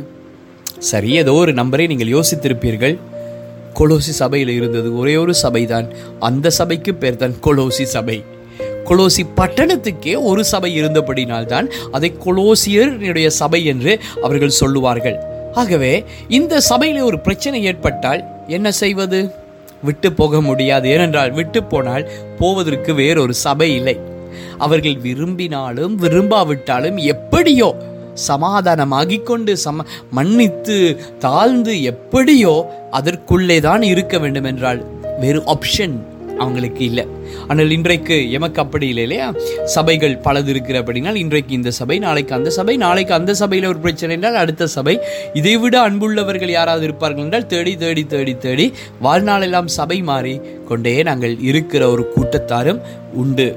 சரி 0.91 1.11
ஏதோ 1.21 1.35
ஒரு 1.43 1.53
நம்பரை 1.61 1.87
நீங்கள் 1.93 2.15
யோசித்திருப்பீர்கள். 2.17 2.97
கொலோசி 3.79 4.13
சபையில் 4.23 4.53
இருந்தது 4.59 4.91
ஒரே 5.01 5.15
ஒரு 5.23 5.35
சபை 5.45 5.63
தான் 5.73 5.87
அந்த 6.29 6.53
சபைக்கு 6.59 6.95
பேர் 7.05 7.21
தான் 7.23 7.37
கொலோசி 7.47 7.87
சபை. 7.95 8.19
கொலோசி 8.91 9.23
பட்டணத்துக்கே 9.39 10.15
ஒரு 10.31 10.45
சபை 10.53 10.71
இருந்தபடினால்தான் 10.81 11.69
அதை 11.99 12.11
கொலோசியருடைய 12.27 13.31
சபை 13.41 13.63
என்று 13.75 13.95
அவர்கள் 14.27 14.59
சொல்லுவார்கள். 14.61 15.19
ஆகவே 15.57 15.93
இந்த 16.29 16.61
சபையில் 16.61 17.01
ஒரு 17.01 17.19
பிரச்சனை 17.19 17.59
ஏற்பட்டால் 17.65 18.23
என்ன 18.47 18.69
செய்வது? 18.73 19.19
விட்டு 19.83 20.09
போக 20.13 20.41
முடியாது. 20.41 20.89
ஏனென்றால் 20.89 21.31
விட்டு 21.31 21.65
போனால் 21.65 22.05
போவதற்கு 22.39 22.95
வேறொரு 22.95 23.35
சபை 23.35 23.69
இல்லை. 23.75 23.97
அவர்கள் 24.59 24.97
விரும்பினாலும் 24.97 25.95
விரும்பாவிட்டாலும் 26.03 26.99
எப்படியோ 27.05 27.69
சமாதானமாகிக் 28.29 29.27
கொண்டு 29.27 29.57
சம 29.57 29.85
மன்னித்து 30.11 30.77
தாழ்ந்து 31.19 31.83
எப்படியோ 31.83 32.55
அதற்குள்ளே 32.91 33.59
தான் 33.61 33.83
இருக்க 33.83 34.19
வேண்டும் 34.19 34.45
என்றால் 34.45 34.81
வேறு 35.21 35.41
ஆப்ஷன் 35.55 35.97
அவங்களுக்கு 36.38 36.85
இல்லை. 36.85 37.07
ஆனால் 37.49 37.71
இன்றைக்கு 37.71 38.31
எமக்கு 38.31 38.61
அப்படி 38.61 38.88
இல்லை 38.88 39.02
இல்லையா? 39.02 39.33
சபைகள் 39.64 40.16
பலது 40.16 40.49
இருக்கிற 40.49 40.83
அப்படின்னா 40.83 41.14
இன்றைக்கு 41.14 41.55
இந்த 41.55 41.71
சபை 41.71 41.99
நாளைக்கு 41.99 42.35
அந்த 42.35 42.50
சபை 42.50 42.76
நாளைக்கு 42.76 43.14
அந்த 43.14 43.35
சபையில் 43.35 43.69
ஒரு 43.69 43.78
பிரச்சனை 43.78 44.14
என்றால் 44.14 44.35
அடுத்த 44.35 44.66
சபை. 44.66 45.00
இதைவிட 45.33 45.90
அன்புள்ளவர்கள் 45.90 46.49
யாராவது 46.49 46.85
இருப்பார்கள் 46.85 47.25
என்றால் 47.25 47.47
தேடி 47.47 47.76
தேடி 47.76 48.07
தேடி 48.07 48.37
தேடி 48.37 48.73
வாழ்நாளெல்லாம் 49.02 49.64
சபை 49.64 50.02
மாறி 50.02 50.40
கொண்டே 50.69 51.02
நாங்கள் 51.02 51.40
இருக்கிற 51.40 51.88
ஒரு 51.88 52.12
கூட்டத்தாரும் 52.16 52.81
உண்டு. 53.12 53.57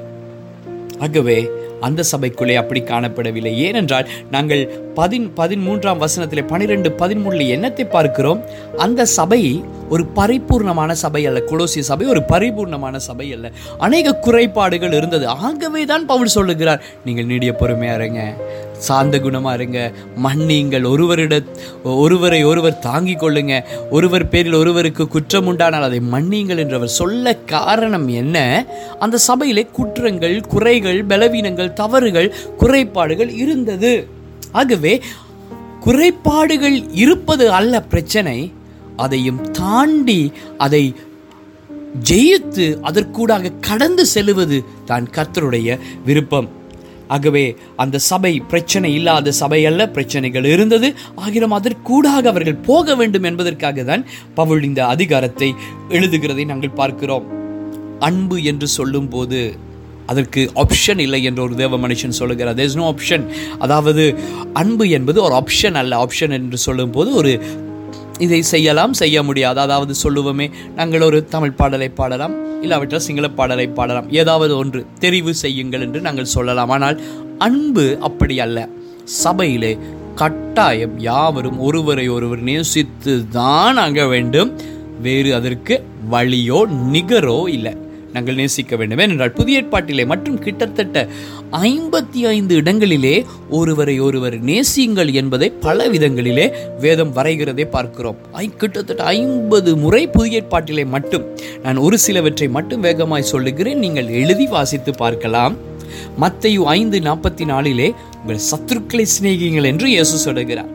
ஆகவே 0.99 1.49
அந்த 1.81 2.03
சபைக்குள்ளே 2.11 2.55
அப்படி 2.55 2.81
காணப்படவில்லை. 2.81 3.53
ஏனென்றால் 3.55 4.07
நாங்கள் 4.31 4.63
பதின் 4.95 5.27
பதிமூன்றாம் 5.37 6.05
வசனத்திலே 6.05 6.47
பனிரெண்டு 6.47 6.89
பதிமூணில் 6.97 7.51
என்னத்தை 7.55 7.89
பார்க்கிறோம்? 7.89 8.43
அந்த 8.77 9.05
சபை 9.05 9.63
ஒரு 9.89 10.03
பரிபூர்ணமான 10.15 10.91
சபை 10.91 11.25
அல்ல. 11.25 11.39
குலோசி 11.39 11.79
சபை 11.79 12.07
ஒரு 12.07 12.21
பரிபூர்ணமான 12.27 12.95
சபை 12.95 13.33
அல்ல. 13.33 13.51
அநேக 13.77 14.15
குறைபாடுகள் 14.15 14.93
இருந்தது. 14.93 15.27
ஆகவே 15.27 15.85
தான் 15.85 16.05
பவுல் 16.05 16.35
சொல்லுகிறார் 16.37 16.83
நீங்கள் 17.05 17.25
நீடிய 17.25 17.55
பொறுமையா 17.59 17.93
இருங்க. 17.93 18.21
சாந்த 18.79 19.17
குணமாக 19.17 19.53
இருங்க. 19.53 19.91
மன்னியுங்கள். 20.23 20.85
ஒருவரிட 20.87 21.45
ஒருவரை 21.83 22.43
ஒருவர் 22.43 22.79
தாங்கிக் 22.79 23.23
கொள்ளுங்க. 23.23 23.63
ஒருவர் 23.89 24.29
பேரில் 24.29 24.53
ஒருவருக்கு 24.53 25.07
குற்றம் 25.07 25.45
உண்டானால் 25.45 25.83
அதை 25.83 26.01
மன்னியுங்கள் 26.11 26.57
என்றவர் 26.57 26.87
சொல்ல 26.87 27.35
காரணம் 27.35 28.07
என்ன? 28.07 28.65
அந்த 28.99 29.17
சபையிலே 29.17 29.67
குற்றங்கள் 29.71 30.41
குறைகள் 30.41 31.05
பலவீனங்கள் 31.05 31.73
தவறுகள் 31.73 32.33
குறைபாடுகள் 32.57 33.29
இருந்தது. 33.29 34.07
ஆகவே 34.51 35.01
குறைபாடுகள் 35.79 36.91
இருப்பது 36.91 37.51
அல்ல 37.51 37.81
பிரச்சனை. 37.81 38.51
அதையும் 38.95 39.51
தாண்டி 39.51 40.31
அதை 40.57 40.95
ஜெயித்து 42.09 42.79
அதற்கூடாக 42.81 43.51
கடந்து 43.61 44.05
செல்லுவது 44.05 44.63
தான் 44.85 45.09
கர்த்தருடைய 45.15 45.79
விருப்பம். 46.05 46.57
ஆகவே 47.15 47.43
அந்த 47.83 48.01
சபை 48.09 48.33
பிரச்சனை 48.51 48.89
இல்லாத 48.97 49.31
சபை 49.41 49.61
அல்ல 49.69 49.87
பிரச்சனைகள் 49.95 50.47
இருந்தது. 50.53 50.87
ஆகிலும் 51.23 51.55
அதற்கூடாக 51.59 52.25
அவர்கள் 52.33 52.59
போக 52.69 52.95
வேண்டும் 52.99 53.27
என்பதற்காக 53.29 53.83
தான் 53.91 54.05
பவுல் 54.39 54.67
இந்த 54.69 54.81
அதிகாரத்தை 54.95 55.49
எழுதுகிறதை 55.97 56.45
நாங்கள் 56.51 56.77
பார்க்கிறோம். 56.81 57.25
அன்பு 58.09 58.37
என்று 58.51 58.67
சொல்லும்போது 58.77 59.39
அதற்கு 60.11 60.41
ஆப்ஷன் 60.63 61.01
இல்லை 61.05 61.19
என்று 61.29 61.41
ஒரு 61.45 61.55
தேவ 61.55 61.77
மனுஷன் 61.85 62.15
சொல்லுகிறார். 62.19 62.55
தேர் 62.59 62.77
நோ 62.79 62.85
ஆப்ஷன் 62.93 63.25
அதாவது 63.65 64.03
அன்பு 64.61 64.85
என்பது 64.97 65.19
ஒரு 65.25 65.35
ஆப்ஷன் 65.41 65.77
அல்ல. 65.81 65.93
ஆப்ஷன் 66.05 66.33
என்று 66.37 66.57
சொல்லும்போது 66.67 67.09
ஒரு 67.21 67.33
இதை 68.25 68.41
செய்யலாம் 68.53 68.93
செய்ய 69.01 69.23
முடியாது. 69.23 69.59
அதாவது 69.65 69.93
சொல்லுவோமே 70.03 70.47
நாங்கள் 70.75 71.07
ஒரு 71.09 71.19
தமிழ் 71.33 71.57
பாடலை 71.59 71.89
பாடலாம் 71.99 72.35
இல்லாவிட்டால் 72.63 73.05
சிங்கள 73.07 73.27
பாடலை 73.39 73.67
பாடலாம். 73.67 74.09
ஏதாவது 74.21 74.53
ஒன்று 74.57 74.81
தெரிவு 75.03 75.33
செய்யுங்கள் 75.43 75.85
என்று 75.87 76.01
நாங்கள் 76.07 76.33
சொல்லலாம். 76.35 76.73
ஆனால் 76.77 76.97
அன்பு 77.47 77.85
அப்படி 78.09 78.37
அல்ல. 78.45 78.67
சபையிலே 79.23 79.71
கட்டாயம் 80.21 80.95
யாவரும் 81.09 81.59
ஒருவரை 81.67 82.07
ஒருவர் 82.15 82.41
நேசித்து 82.49 83.13
தான் 83.37 83.77
ஆக 83.77 84.07
வேண்டும். 84.13 84.51
வேறு 85.01 85.29
அதற்கு 85.35 85.75
வழியோ 86.11 86.59
நிகரோ 86.95 87.39
இல்லை. 87.57 87.73
நாங்கள் 88.13 88.37
நேசிக்க 88.41 88.75
வேண்டும். 88.75 89.01
ஏனென்றால் 89.03 89.37
புதிய 89.39 89.61
ஏற்பாட்டிலே 89.61 90.05
மற்றும் 90.11 90.39
கிட்டத்தட்ட 90.45 91.07
ஐம்பத்தி 91.51 92.21
ஐந்து 92.27 92.55
இடங்களிலே 92.55 93.25
ஒருவரை 93.49 93.99
ஒருவர் 93.99 94.43
நேசியுங்கள் 94.43 95.13
என்பதை 95.13 95.49
பல 95.49 95.87
விதங்களிலே 95.89 96.51
வேதம் 96.79 97.13
வரைகிறதை 97.15 97.69
பார்க்கிறோம். 97.69 98.17
ஐ 98.31 98.51
கிட்டத்தட்ட 98.57 99.03
ஐம்பது 99.03 99.75
முறை 99.75 100.07
புதிய 100.07 100.41
ஏற்பாட்டிலே 100.41 100.85
மட்டும் 100.85 101.25
நான் 101.63 101.77
ஒரு 101.77 101.97
சிலவற்றை 101.97 102.49
மட்டும் 102.49 102.81
வேகமாய் 102.81 103.21
சொல்லுகிறேன் 103.21 103.79
நீங்கள் 103.79 104.07
எழுதி 104.07 104.47
வாசித்து 104.47 104.93
பார்க்கலாம். 104.95 105.57
மத்தையு 106.21 106.61
ஐந்து 106.63 106.99
நாற்பத்தி 106.99 107.45
நாலிலே 107.45 107.93
உங்கள் 108.21 108.45
சத்துருக்களை 108.51 109.05
சிநேகிங்கள் 109.15 109.63
என்று 109.63 109.89
இயேசு 109.89 110.17
சொல்லுகிறார். 110.17 110.69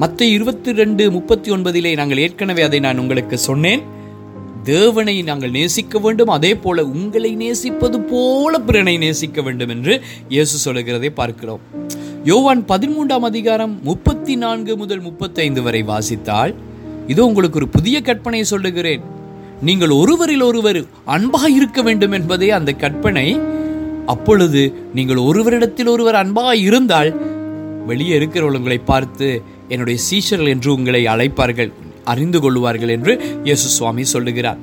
மத்த 0.00 0.20
இருபத்தி 0.20 0.72
ரெண்டு 0.72 1.10
முப்பத்தி 1.10 1.50
ஒன்பதிலே 1.50 1.96
நாங்கள் 1.96 2.18
ஏற்கனவே 2.18 2.62
அதை 2.62 2.80
நான் 2.80 2.98
உங்களுக்கு 2.98 3.38
சொன்னேன். 3.38 3.98
தேவனை 4.64 5.14
நாங்கள் 5.22 5.50
நேசிக்க 5.50 5.98
வேண்டும். 5.98 6.32
அதே 6.36 6.50
போல 6.54 6.84
உங்களை 6.84 7.30
நேசிப்பது 7.42 7.98
போல 8.00 8.52
பிறனை 8.58 8.94
நேசிக்க 8.98 9.42
வேண்டும் 9.42 9.68
என்று 9.68 9.94
இயேசு 10.28 10.56
சொல்லுகிறதை 10.64 11.10
பார்க்கிறோம். 11.10 11.62
யோவான் 12.24 12.62
பதிமூன்றாம் 12.72 13.26
அதிகாரம் 13.30 13.74
முப்பத்தி 13.82 14.36
நான்கு 14.36 14.76
முதல் 14.76 15.00
முப்பத்தைந்து 15.00 15.62
வரை 15.62 15.82
வாசித்தால் 15.82 16.52
இதோ 17.06 17.24
உங்களுக்கு 17.30 17.60
ஒரு 17.60 17.68
புதிய 17.68 17.96
கற்பனை 18.08 18.42
சொல்லுகிறேன். 18.44 19.02
நீங்கள் 19.68 19.90
ஒருவரில் 19.90 20.44
ஒருவர் 20.48 20.80
அன்பாக 21.04 21.50
இருக்க 21.50 21.82
வேண்டும் 21.82 22.12
என்பதே 22.12 22.50
அந்த 22.58 22.72
கற்பனை. 22.72 23.26
அப்பொழுது 24.06 24.62
நீங்கள் 24.94 25.26
ஒருவரிடத்தில் 25.28 25.92
ஒருவர் 25.94 26.14
அன்பாக 26.14 26.56
இருந்தால் 26.56 27.10
வெளியே 27.86 28.14
இருக்கிறவள் 28.18 28.58
உங்களை 28.60 28.78
பார்த்து 28.78 29.28
என்னுடைய 29.68 29.98
சீஷர்கள் 30.08 30.52
என்று 30.54 30.70
உங்களை 30.76 31.06
அழைப்பார்கள். 31.06 31.72
அறிந்து 32.04 32.40
கொள்வார்கள் 32.40 32.88
என்று 32.88 33.40
இயேசு 33.44 33.68
சுவாமி 33.68 34.04
சொல்லுகிறார். 34.04 34.56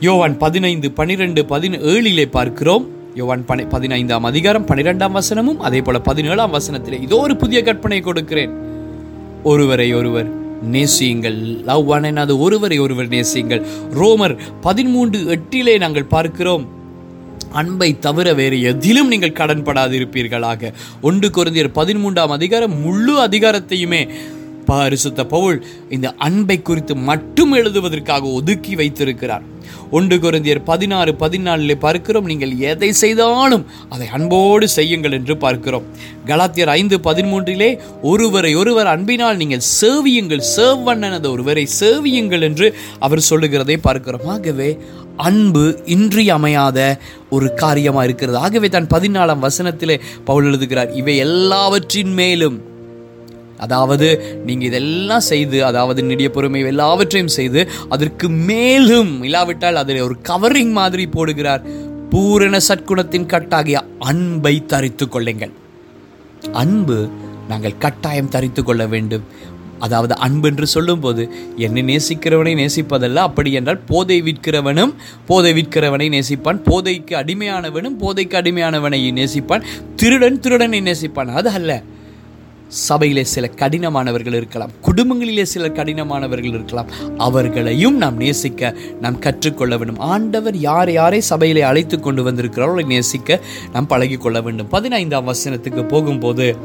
யோவான் 0.00 0.38
பதினைந்து 0.38 0.90
பனிரெண்டு 0.90 1.42
பதினேழிலே 1.42 2.26
பார்க்கிறோம். 2.30 2.86
யோவான் 3.14 3.44
பனி 3.44 3.64
பதினைந்தாம் 3.64 4.24
அதிகாரம் 4.24 4.66
பனிரெண்டாம் 4.66 5.18
வசனமும் 5.20 5.56
அதே 5.56 5.80
போல 5.80 6.00
பதினேழாம் 6.00 6.54
வசனத்திலே 6.54 7.02
இதோ 7.02 7.16
ஒரு 7.16 7.36
புதிய 7.36 7.62
கற்பனை 7.62 8.00
கொடுக்கிறேன். 8.00 8.50
ஒருவரை 9.42 9.94
ஒருவர் 9.94 10.40
நேசியுங்கள். 10.70 11.62
லவ் 11.64 11.88
ஒன் 11.88 12.16
அது 12.16 12.38
ஒருவரை 12.38 12.78
ஒருவர் 12.78 13.08
நேசியுங்கள். 13.08 13.66
ரோமர் 13.94 14.36
பதிமூன்று 14.60 15.20
எட்டிலே 15.20 15.78
நாங்கள் 15.78 16.04
பார்க்கிறோம். 16.04 16.80
அன்பை 17.52 17.98
தவிர 17.98 18.34
வேறு 18.34 18.62
எதிலும் 18.62 19.08
நீங்கள் 19.08 19.30
கடன்படாதிருப்பீர்களாக. 19.30 20.72
ஒன்று 21.02 21.28
குறைந்தர் 21.28 21.74
பதிமூன்றாம் 21.74 22.28
அதிகாரம் 22.28 22.80
முழு 22.80 23.24
அதிகாரத்தையுமே 23.26 24.08
பரிசுத்த 24.66 25.24
பவுல் 25.24 25.58
இந்த 25.88 26.14
அன்பை 26.26 26.62
குறித்து 26.62 26.94
மட்டும் 26.96 27.52
எழுதுவதற்காக 27.52 28.24
ஒதுக்கி 28.38 28.74
வைத்திருக்கிறார். 28.74 29.44
ஒன்று 29.90 30.16
குருந்தியர் 30.16 30.60
பதினாறு 30.64 31.12
பதினாலில் 31.20 31.80
பார்க்கிறோம் 31.84 32.28
நீங்கள் 32.30 32.52
எதை 32.58 32.92
செய்தாலும் 32.92 33.66
அதை 33.88 34.06
அன்போடு 34.16 34.68
செய்யுங்கள் 34.68 35.12
என்று 35.12 35.36
பார்க்கிறோம். 35.36 35.86
கலாத்தியர் 36.26 36.72
ஐந்து 36.78 36.98
பதிமூன்றிலே 36.98 37.78
ஒருவரை 38.02 38.54
ஒருவர் 38.54 38.86
அன்பினால் 38.86 39.36
நீங்கள் 39.36 39.66
சேவியுங்கள் 39.80 40.44
சேவண்ணனது 40.56 41.30
ஒருவரை 41.30 41.68
சேவியுங்கள் 41.80 42.40
என்று 42.40 42.68
அவர் 42.98 43.20
சொல்லுகிறதை 43.20 43.76
பார்க்கிறோம். 43.76 44.26
ஆகவே 44.26 44.78
அன்பு 45.16 45.64
இன்றியமையாத 45.84 46.98
ஒரு 47.30 47.54
காரியமாக 47.54 48.04
இருக்கிறது. 48.04 48.38
ஆகவே 48.38 48.68
தான் 48.68 48.92
பதினாலாம் 48.94 49.46
வசனத்திலே 49.48 50.00
பவுல் 50.24 50.44
எழுதுகிறார் 50.44 50.92
இவை 50.92 51.16
எல்லாவற்றின் 51.16 52.12
மேலும் 52.12 52.58
அதாவது 53.64 54.08
நீங்கள் 54.46 54.68
இதெல்லாம் 54.68 55.24
செய்து 55.30 55.58
அதாவது 55.70 56.00
நெடிய 56.10 56.28
பொறுமை 56.36 56.62
எல்லாவற்றையும் 56.72 57.34
செய்து 57.38 57.60
அதற்கு 57.94 58.28
மேலும் 58.50 59.12
இல்லாவிட்டால் 59.28 59.80
அதில் 59.82 60.06
ஒரு 60.08 60.16
கவரிங் 60.30 60.72
மாதிரி 60.80 61.06
போடுகிறார். 61.16 61.64
பூரண 62.12 62.56
சற்குணத்தின் 62.68 63.30
கட்டாகிய 63.32 63.78
அன்பை 64.10 64.54
தரித்து 64.72 65.04
கொள்ளுங்கள். 65.08 65.54
அன்பு 66.62 66.98
நாங்கள் 67.50 67.80
கட்டாயம் 67.84 68.32
தரித்து 68.34 68.62
கொள்ள 68.62 68.82
வேண்டும். 68.94 69.24
அதாவது 69.84 70.14
அன்பு 70.24 70.46
என்று 70.50 70.66
சொல்லும்போது 70.66 71.22
என்னை 71.64 71.82
நேசிக்கிறவனை 71.88 72.52
நேசிப்பதல்ல 72.60 73.22
அப்படி 73.28 73.50
என்றால் 73.58 73.80
போதை 73.88 74.18
விற்கிறவனும் 74.26 74.92
போதை 75.30 75.50
விற்கிறவனை 75.58 76.06
நேசிப்பான் 76.16 76.60
போதைக்கு 76.68 77.14
அடிமையானவனும் 77.22 77.96
போதைக்கு 78.02 78.36
அடிமையானவனை 78.40 79.00
நேசிப்பான் 79.18 79.66
திருடன் 79.96 80.40
திருடனை 80.40 80.80
நேசிப்பான். 80.88 81.32
அது 81.40 81.50
அல்ல. 81.50 81.72
சபையிலே 82.72 83.24
சில 83.24 83.50
கடினமானவர்கள் 83.56 84.34
இருக்கலாம். 84.34 84.70
குடும்பங்களிலே 84.82 85.42
சில 85.42 85.68
கடினமானவர்கள் 85.68 86.44
இருக்கலாம். 86.44 86.90
அவர்களையும் 87.18 87.96
நாம் 87.96 88.16
நேசிக்க 88.16 88.74
நாம் 89.00 89.18
கற்றுக்கொள்ள 89.18 89.76
வேண்டும். 89.76 89.98
ஆண்டவர் 89.98 90.56
யார் 90.56 90.92
யாரை 90.92 91.20
சபையிலே 91.20 91.60
அழைத்து 91.60 92.00
கொண்டு 92.00 92.32
வந்திருக்கிறாரோ 92.32 92.86
நேசிக்க 92.86 93.40
நாம் 93.72 93.88
பழகிக்கொள்ள 93.88 94.42
வேண்டும். 94.42 94.68
பதினைந்தாம் 94.68 95.28
வசனத்துக்கு 95.28 95.88
போகும்போது 95.88 96.56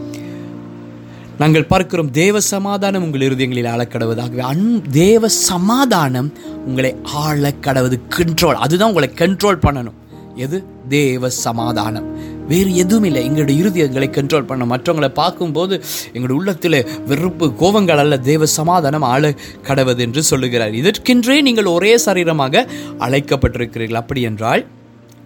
நாங்கள் 1.38 1.66
பார்க்கிறோம் 1.66 2.12
தேவ 2.12 2.40
சமாதானம் 2.40 3.04
உங்கள் 3.04 3.20
இருதயங்களில் 3.20 3.70
ஆளக்கடவுதாகவே 3.70 4.38
அன் 4.38 4.82
தேவ 4.92 5.28
சமாதானம் 5.28 6.34
உங்களை 6.66 6.96
ஆளக்கடவுது 7.28 8.00
கண்ட்ரோல் 8.10 8.54
அதுதான் 8.54 8.88
உங்களை 8.88 9.12
கண்ட்ரோல் 9.16 9.64
பண்ணணும். 9.68 9.94
எது? 10.36 10.64
தேவ 10.90 11.30
சமாதானம். 11.30 12.17
வேறு 12.48 12.76
எதுவும் 12.76 13.04
இல்லை 13.04 13.22
எங்களுடைய 13.26 13.58
இருதயங்களை 13.64 14.08
கண்ட்ரோல் 14.18 14.50
பண்ண 14.50 14.66
மற்றவங்களை 14.66 15.10
பார்க்கும்போது 15.22 15.76
எங்களுடைய 16.14 16.38
உள்ளத்தில் 16.40 16.80
வெறுப்பு 17.08 17.48
கோபங்கள் 17.62 18.02
அல்ல 18.04 18.18
தேவ 18.30 18.46
சமாதானம் 18.60 19.08
ஆள 19.14 19.34
கடவது 19.68 19.98
என்று 20.00 20.24
சொல்லுகிறார். 20.24 20.74
இதற்கென்றே 20.74 21.42
நீங்கள் 21.42 21.74
ஒரே 21.76 21.94
சரீரமாக 22.06 22.66
அழைக்கப்பட்டிருக்கிறீர்கள். 23.00 24.02
அப்படி 24.04 24.22
என்றால் 24.22 24.64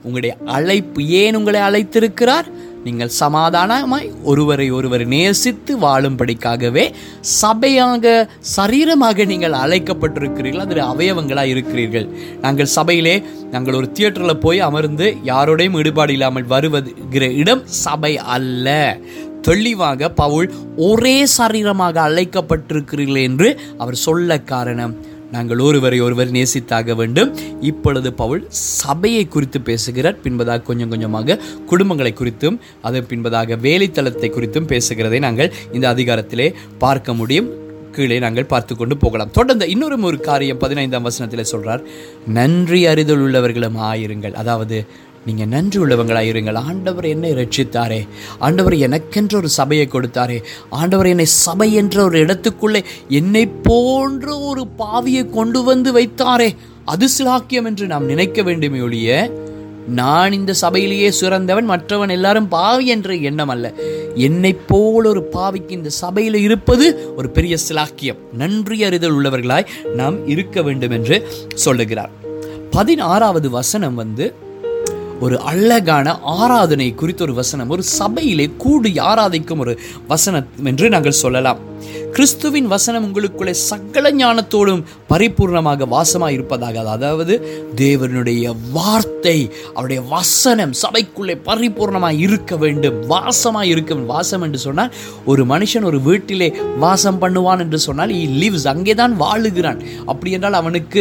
உங்களுடைய 0.03 0.37
அழைப்பு 0.45 1.01
ஏன் 1.21 1.35
உங்களை 1.35 1.59
அழைத்திருக்கிறார்? 1.61 2.47
நீங்கள் 2.85 3.11
சமாதானமாய் 3.19 4.07
ஒருவரை 4.31 4.67
ஒருவர் 4.77 5.03
நேசித்து 5.13 5.73
வாழும்படிக்காகவே 5.83 6.85
சபையாக 7.41 8.13
சரீரமாக 8.55 9.25
நீங்கள் 9.31 9.57
அழைக்கப்பட்டிருக்கிறீர்கள். 9.63 10.63
அதில் 10.65 10.89
அவயவங்களாக 10.91 11.53
இருக்கிறீர்கள். 11.53 12.07
நாங்கள் 12.45 12.73
சபையிலே 12.77 13.15
நாங்கள் 13.53 13.77
ஒரு 13.79 13.89
தியேட்டரில் 13.97 14.43
போய் 14.45 14.65
அமர்ந்து 14.69 15.09
யாரோடையும் 15.31 15.77
ஈடுபாடு 15.81 16.13
இல்லாமல் 16.17 16.49
வருவதுகிற 16.55 17.25
இடம் 17.43 17.63
சபை 17.85 18.13
அல்ல. 18.37 18.97
தெளிவாக 19.47 20.09
பவுல் 20.21 20.49
ஒரே 20.87 21.17
சரீரமாக 21.37 21.95
அழைக்கப்பட்டிருக்கிறீர்கள் 22.07 23.23
என்று 23.29 23.47
அவர் 23.77 24.03
சொல்ல 24.07 24.39
காரணம். 24.53 24.93
நாங்கள் 25.31 25.59
ஒருவரை 25.59 25.99
ஒருவர் 25.99 26.31
நேசித்தாக 26.31 26.95
வேண்டும். 26.95 27.31
இப்பொழுது 27.61 28.13
பவுல் 28.13 28.43
சபையை 28.49 29.27
குறித்து 29.27 29.61
பேசுகிறார். 29.61 30.17
பின்பதாக 30.23 30.61
கொஞ்சம் 30.61 30.89
கொஞ்சமாக 30.89 31.39
குடும்பங்களை 31.71 32.13
குறித்தும் 32.21 32.59
அதன் 32.81 33.09
பின்பதாக 33.09 33.57
வேலைத்தளத்தை 33.67 34.29
குறித்தும் 34.37 34.69
பேசுகிறதை 34.73 35.19
நாங்கள் 35.19 35.53
இந்த 35.71 35.93
அதிகாரத்திலே 35.93 36.53
பார்க்க 36.77 37.13
முடியும். 37.13 37.49
கீழே 37.95 38.17
நாங்கள் 38.19 38.45
பார்த்து 38.45 38.73
கொண்டு 38.75 38.97
போகலாம். 38.97 39.31
தொடர்ந்து 39.31 39.69
இன்னொரு 39.69 39.95
ஒரு 40.09 40.19
காரியம் 40.19 40.57
பதினைந்தாம் 40.57 41.07
வசனத்தில் 41.07 41.49
சொல்றார். 41.51 41.81
நன்றி 42.27 42.85
அறிதல் 42.85 43.23
உள்ளவர்களும் 43.25 43.79
ஆயிருங்கள் 43.89 44.37
அதாவது 44.41 44.77
நீங்கள் 45.25 45.47
நன்றி 45.47 45.79
உள்ளவங்களாக 45.79 46.29
இருங்கள். 46.31 46.55
ஆண்டவர் 46.55 47.05
என்னை 47.05 47.31
ரட்சித்தாரே. 47.31 48.07
ஆண்டவர் 48.39 48.73
எனக்கென்ற 48.73 49.35
ஒரு 49.35 49.49
சபையை 49.49 49.87
கொடுத்தாரே. 49.91 50.43
ஆண்டவர் 50.69 51.05
என்னை 51.05 51.25
சபை 51.25 51.73
என்ற 51.73 52.03
ஒரு 52.03 52.25
இடத்துக்குள்ளே 52.25 52.83
என்னை 53.07 53.47
போன்ற 53.47 54.39
ஒரு 54.39 54.67
பாவியை 54.79 55.29
கொண்டு 55.29 55.63
வந்து 55.63 55.99
வைத்தாரே. 55.99 56.55
அது 56.85 57.07
சிலாக்கியம் 57.17 57.65
என்று 57.65 57.87
நாம் 57.87 58.05
நினைக்க 58.05 58.41
வேண்டுமே 58.41 58.79
ஒழிய 58.79 59.31
நான் 59.87 60.31
இந்த 60.31 60.53
சபையிலேயே 60.53 61.11
சிறந்தவன் 61.11 61.65
மற்றவன் 61.65 62.09
எல்லாரும் 62.09 62.47
பாவி 62.47 62.87
என்ற 62.87 63.15
எண்ணம் 63.15 63.49
அல்ல. 63.49 63.73
என்னை 64.15 64.53
போல 64.53 65.09
ஒரு 65.09 65.29
பாவிக்கு 65.33 65.71
இந்த 65.71 65.89
சபையில் 65.89 66.35
இருப்பது 66.35 67.13
ஒரு 67.15 67.29
பெரிய 67.29 67.57
சிலாக்கியம். 67.69 68.17
நன்றி 68.33 68.83
அறிதல் 68.83 69.21
உள்ளவர்களாய் 69.21 69.65
நாம் 69.95 70.27
இருக்க 70.27 70.61
வேண்டும் 70.61 70.91
என்று 70.91 71.27
சொல்லுகிறார். 71.55 72.11
பதினாறாவது 72.71 73.49
வசனம் 73.49 73.95
வந்து 73.95 74.33
ஒரு 75.21 75.39
அழகான 75.39 76.19
ஆராதனை 76.21 76.95
குறித்த 76.95 77.23
ஒரு 77.23 77.33
வசனம் 77.33 77.69
ஒரு 77.69 77.83
சபையிலே 77.83 78.49
கூடி 78.57 78.91
ஆராதிக்கும் 78.93 79.57
ஒரு 79.57 79.79
வசனம் 80.07 80.47
என்று 80.63 80.89
நாங்கள் 80.89 81.21
சொல்லலாம். 81.23 81.70
கிறிஸ்துவின் 82.15 82.67
வசனம் 82.67 83.05
உங்களுக்குள்ளே 83.07 83.55
சகல 83.69 84.11
ஞானத்தோடும் 84.21 84.83
பரிபூர்ணமாக 85.11 85.87
வாசமாக 85.95 86.35
இருப்பதாக 86.37 86.79
அதாவது 86.95 87.33
தேவனுடைய 87.75 88.53
வார்த்தை 88.71 89.37
அவருடைய 89.75 90.01
வசனம் 90.15 90.73
சபைக்குள்ளே 90.83 91.35
பரிபூர்ணமாக 91.47 92.21
இருக்க 92.25 92.55
வேண்டும் 92.57 92.97
வாசமாக 93.13 93.71
இருக்க 93.73 93.89
வாசம் 94.13 94.43
என்று 94.45 94.59
சொன்னால் 94.65 94.91
ஒரு 95.25 95.41
மனுஷன் 95.45 95.87
ஒரு 95.89 95.99
வீட்டிலே 96.07 96.47
வாசம் 96.85 97.19
பண்ணுவான் 97.23 97.63
என்று 97.65 97.79
சொன்னால் 97.87 98.11
ஈ 98.19 98.21
லிவ்ஸ் 98.41 98.67
அங்கே 98.73 98.93
தான் 99.01 99.13
வாழுகிறான். 99.23 99.79
அப்படி 100.11 100.31
என்றால் 100.31 100.57
அவனுக்கு 100.61 100.99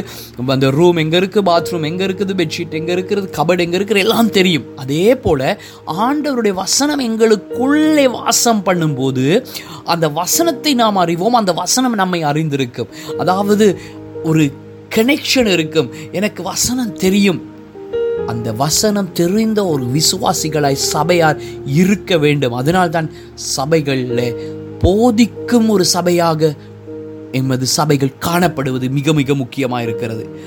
அந்த 0.57 0.71
ரூம் 0.71 1.01
எங்கே 1.03 1.19
இருக்குது 1.21 1.47
பாத்ரூம் 1.51 1.87
எங்கே 1.91 2.05
இருக்குது 2.09 2.35
பெட்ஷீட் 2.41 2.77
எங்கே 2.81 2.93
இருக்கிறது 2.97 3.29
கபட் 3.39 3.63
எங்கே 3.65 3.77
இருக்கிறது 3.79 4.05
எல்லாம் 4.07 4.31
தெரியும். 4.39 4.67
அதே 4.83 5.07
போல 5.25 5.59
ஆண்டவருடைய 6.07 6.55
வசனம் 6.63 7.05
எங்களுக்குள்ளே 7.09 8.07
வாசம் 8.19 8.63
பண்ணும்போது 8.69 9.25
அந்த 9.85 10.09
வசனத்தை 10.21 10.70
நாம் 10.75 10.97
அறிவோம் 10.97 11.35
அந்த 11.35 11.53
வசனம் 11.53 11.95
நம்மை 11.95 12.23
அறிந்திருக்கும். 12.23 12.89
அதாவது 13.19 13.79
ஒரு 14.25 14.53
கனெக்ஷன் 14.95 15.47
இருக்கும். 15.47 15.91
எனக்கு 16.13 16.43
வசனம் 16.43 16.93
தெரியும். 16.93 17.49
அந்த 18.27 18.53
வசனம் 18.53 19.13
தெரிந்த 19.13 19.67
ஒரு 19.67 19.85
விசுவாசிகளாய் 19.85 20.73
சபையார் 20.73 21.41
இருக்க 21.67 22.19
வேண்டும். 22.19 22.53
அதனால்தான் 22.53 23.11
சபைகளில் 23.35 24.35
போதிக்கும் 24.79 25.69
ஒரு 25.69 25.85
சபையாக 25.95 26.57
எமது 27.33 27.67
சபைகள் 27.67 28.13
காணப்படுவது 28.21 28.91
மிக 28.91 29.13
மிக 29.13 29.35
முக்கியமாக 29.35 29.83
இருக்கிறது 29.83 30.41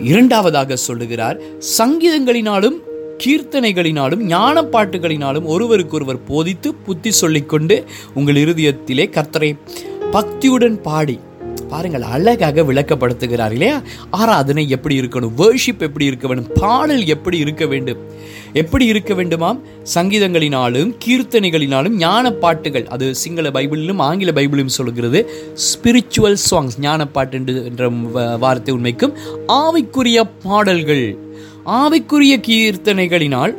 இரண்டாவதாக 0.00 0.76
சொல்லுகிறார் 0.76 1.40
சங்கீதங்களினாலும் 1.78 2.84
கீர்த்தனைகளினாலும் 3.24 4.22
ஞான 4.24 4.62
பாட்டுகளினாலும் 4.62 5.44
ஒருவருக்கொருவர் 5.44 6.24
போதித்து 6.24 6.74
புத்தி 6.74 7.10
சொல்லிக்கொண்டு 7.10 7.84
உங்கள் 8.14 8.34
இருதயத்திலே 8.34 9.06
கர்த்தரை 9.16 9.58
பக்தியுடன் 10.12 10.82
பாடி 10.82 11.18
பாருங்கள் 11.68 12.02
அழகாக 12.02 12.62
விளக்கப்படுத்துகிறார் 12.62 13.52
இல்லையா? 13.52 13.82
ஆராதனை 14.10 14.68
எப்படி 14.68 15.00
இருக்கணும்? 15.00 15.32
வேர்ஷிப் 15.36 15.78
எப்படி 15.78 16.04
இருக்க 16.04 16.26
வேண்டும்? 16.26 16.46
பாடல் 16.54 17.06
எப்படி 17.06 17.38
இருக்க 17.38 17.66
வேண்டும்? 17.66 17.98
எப்படி 18.52 18.86
இருக்க 18.86 19.14
வேண்டுமாம்? 19.14 19.58
சங்கீதங்களினாலும் 19.94 20.94
கீர்த்தனைகளினாலும் 21.06 21.96
ஞான 21.96 22.32
பாட்டுகள் 22.32 22.86
அது 22.86 23.14
சிங்கள 23.14 23.50
பைபிளிலும் 23.50 23.98
ஆங்கில 23.98 24.32
பைபிளிலும் 24.32 24.76
சொல்கிறது 24.78 25.30
ஸ்பிரிச்சுவல் 25.66 26.36
சாங்ஸ் 26.50 26.78
ஞான 26.80 27.06
பாட்டு 27.06 27.64
என்ற 27.64 27.88
வார்த்தை 28.38 28.74
உண்மைக்கும் 28.74 29.16
ஆவிக்குரிய 29.48 30.22
பாடல்கள். 30.42 31.18
ஆவிக்குரிய 31.66 32.34
கீர்த்தனைகளினால் 32.46 33.54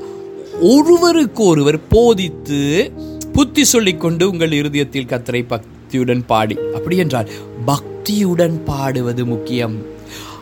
ஒருவருக்கொருவர் 0.61 1.79
போதித்து 1.89 2.91
புத்தி 3.33 3.63
சொல்லிக்கொண்டு 3.63 4.29
உங்கள் 4.29 4.51
இருதயத்தில் 4.51 5.05
கத்தரை 5.05 5.45
பக்தியுடன் 5.49 6.23
பாடி. 6.27 6.57
அப்படி 6.75 6.97
என்றால் 6.97 7.29
பக்தியுடன் 7.67 8.63
பாடுவது 8.65 9.25
முக்கியம். 9.25 9.75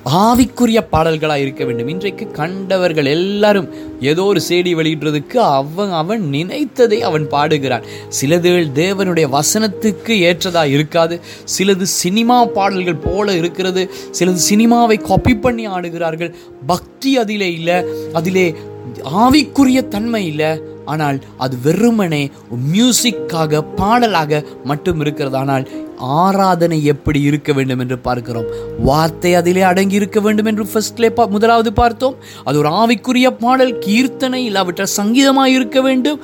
ஆவிக்குரிய 0.05 0.81
பாடல்களாக 0.89 1.39
இருக்க 1.39 1.65
வேண்டும். 1.65 1.87
இன்றைக்கு 1.87 2.31
கண்டவர்கள் 2.31 3.05
எல்லாரும் 3.05 3.69
ஏதோ 4.01 4.23
ஒரு 4.23 4.41
செய்தி 4.41 4.75
வெளியிடுறதுக்கு 4.75 5.35
அவன் 5.35 5.91
அவன் 5.91 6.29
நினைத்ததை 6.31 6.99
அவன் 6.99 7.27
பாடுகிறான். 7.27 7.83
சிலது 8.21 8.67
தேவனுடைய 8.75 9.29
வசனத்துக்கு 9.29 10.09
ஏற்றதாக 10.09 10.67
இருக்காது. 10.67 11.19
சிலது 11.57 11.81
சினிமா 11.81 12.45
பாடல்கள் 12.45 12.95
போல 12.95 13.35
இருக்கிறது. 13.35 13.89
சிலது 14.19 14.37
சினிமாவை 14.49 15.01
காப்பி 15.01 15.35
பண்ணி 15.35 15.67
ஆடுகிறார்கள். 15.67 16.33
பக்தி 16.65 17.17
அதிலே 17.17 17.53
இல்லை. 17.53 17.83
அதிலே 18.13 18.55
ஆவிக்குரிய 19.03 19.87
தன்மை 19.87 20.25
இல்லை. 20.25 20.73
ஆனால் 20.85 21.17
அது 21.37 21.55
வெறுமனே 21.63 22.23
மியூசிக்காக 22.71 23.61
பாடலாக 23.81 24.41
மட்டும் 24.63 24.99
இருக்கிறது. 24.99 25.37
ஆனால் 25.37 25.65
ஆராதனை 25.97 26.79
எப்படி 26.93 27.19
இருக்க 27.21 27.51
வேண்டும் 27.53 27.79
என்று 27.79 27.97
பார்க்கிறோம். 27.97 28.49
வார்த்தை 28.89 29.31
அதிலே 29.35 29.61
அடங்கி 29.61 29.95
இருக்க 29.95 30.19
வேண்டும் 30.19 30.45
என்று 30.45 30.65
ஃபர்ஸ்ட்லே 30.71 31.09
பா 31.09 31.25
முதலாவது 31.35 31.73
பார்த்தோம். 31.73 32.17
அது 32.43 32.57
ஒரு 32.57 32.71
ஆவிக்குரிய 32.81 33.29
பாடல் 33.43 33.79
கீர்த்தனை 33.85 34.41
இல்லாவிட்டால் 34.43 34.97
சங்கீதமாக 34.99 35.55
இருக்க 35.57 35.81
வேண்டும். 35.81 36.19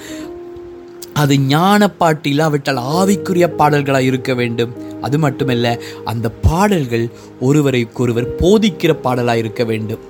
அது 1.13 1.33
ஞான 1.39 1.87
பாட்டு 2.01 2.27
இல்லாவிட்டால் 2.29 2.79
ஆவிக்குரிய 2.99 3.47
பாடல்களாக 3.59 4.09
இருக்க 4.11 4.33
வேண்டும். 4.33 4.71
அது 5.01 5.17
மட்டுமல்ல 5.19 5.67
அந்த 6.05 6.27
பாடல்கள் 6.47 7.05
ஒருவரைக்கொருவர் 7.41 8.31
போதிக்கிற 8.41 8.91
பாடலாக 9.05 9.41
இருக்க 9.43 9.63
வேண்டும். 9.63 10.03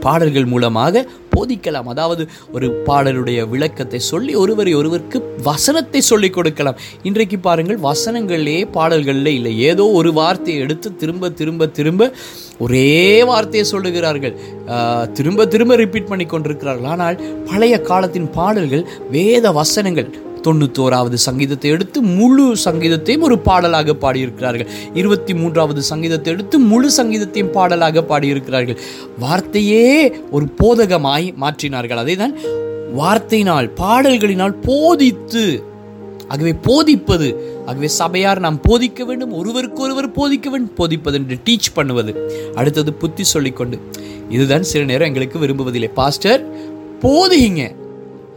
பாடல்கள் 0.00 0.44
மூலமாக 0.44 1.04
போதிக்கலாம். 1.38 1.90
அதாவது 1.94 2.22
ஒரு 2.56 2.68
பாடலுடைய 2.88 3.40
விளக்கத்தை 3.54 4.02
சொல்லி 4.12 4.34
ஒருவரை 4.44 4.74
ஒருவருக்கு 4.80 5.20
வசனத்தை 5.50 6.00
சொல்லிக் 6.10 6.36
கொடுக்கலாம். 6.36 6.78
இன்றைக்கு 7.08 7.38
பாருங்கள் 7.48 7.80
வசனங்களே 7.88 8.58
பாடல்களில் 8.76 9.32
இல்லை. 9.38 9.54
ஏதோ 9.70 9.86
ஒரு 10.00 10.12
வார்த்தையை 10.20 10.60
எடுத்து 10.66 10.88
திரும்ப 11.02 11.30
திரும்ப 11.40 11.70
திரும்ப 11.78 12.10
ஒரே 12.64 12.94
வார்த்தையை 13.30 13.64
சொல்லுகிறார்கள். 13.72 14.34
திரும்ப 15.18 15.46
திரும்ப 15.52 15.74
ரிப்பீட் 15.82 16.10
பண்ணி 16.12 16.26
கொண்டிருக்கிறார்கள். 16.32 16.90
ஆனால் 16.94 17.18
பழைய 17.50 17.74
காலத்தின் 17.90 18.30
பாடல்கள் 18.38 18.84
வேத 19.16 19.52
வசனங்கள் 19.60 20.08
தொண்ணூத்தோராவது 20.46 21.18
சங்கீதத்தை 21.26 21.70
எடுத்து 21.70 21.98
முழு 22.18 22.44
சங்கீதத்தையும் 22.64 23.26
ஒரு 23.28 23.38
பாடலாக 23.38 23.96
பாடியிருக்கிறார்கள். 24.04 24.68
இருபத்தி 24.94 25.34
மூன்றாவது 25.34 25.82
சங்கீதத்தை 25.82 26.32
எடுத்து 26.32 26.58
முழு 26.58 26.90
சங்கீதத்தையும் 26.96 27.52
பாடலாக 27.56 28.04
பாடியிருக்கிறார்கள். 28.12 28.78
வார்த்தையே 29.24 29.86
ஒரு 30.30 30.48
போதகமாய் 30.62 31.28
மாற்றினார்கள். 31.44 32.02
அதை 32.04 32.16
தான் 32.16 32.36
வார்த்தையினால் 33.00 33.70
பாடல்களினால் 33.82 34.54
போதித்து 34.68 35.46
ஆகவே 36.32 36.52
போதிப்பது 36.66 37.28
ஆகவே 37.66 37.88
சபையார் 38.00 38.40
நாம் 38.44 38.58
போதிக்க 38.68 39.04
வேண்டும் 39.08 39.32
ஒருவருக்கு 39.40 39.80
ஒருவர் 39.86 40.08
போதிக்க 40.18 40.46
வேண்டும் 40.52 40.76
போதிப்பது 40.80 41.16
என்று 41.20 41.36
டீச் 41.46 41.68
பண்ணுவது. 41.74 42.12
அடுத்தது 42.54 42.90
புத்தி 43.02 43.24
சொல்லிக்கொண்டு. 43.34 43.76
இதுதான் 44.36 44.66
சில 44.70 44.82
நேரம் 44.84 45.08
எங்களுக்கு 45.10 45.38
விரும்புவதில்லை. 45.44 45.90
பாஸ்டர் 46.00 46.42
போதிங்க 47.04 47.62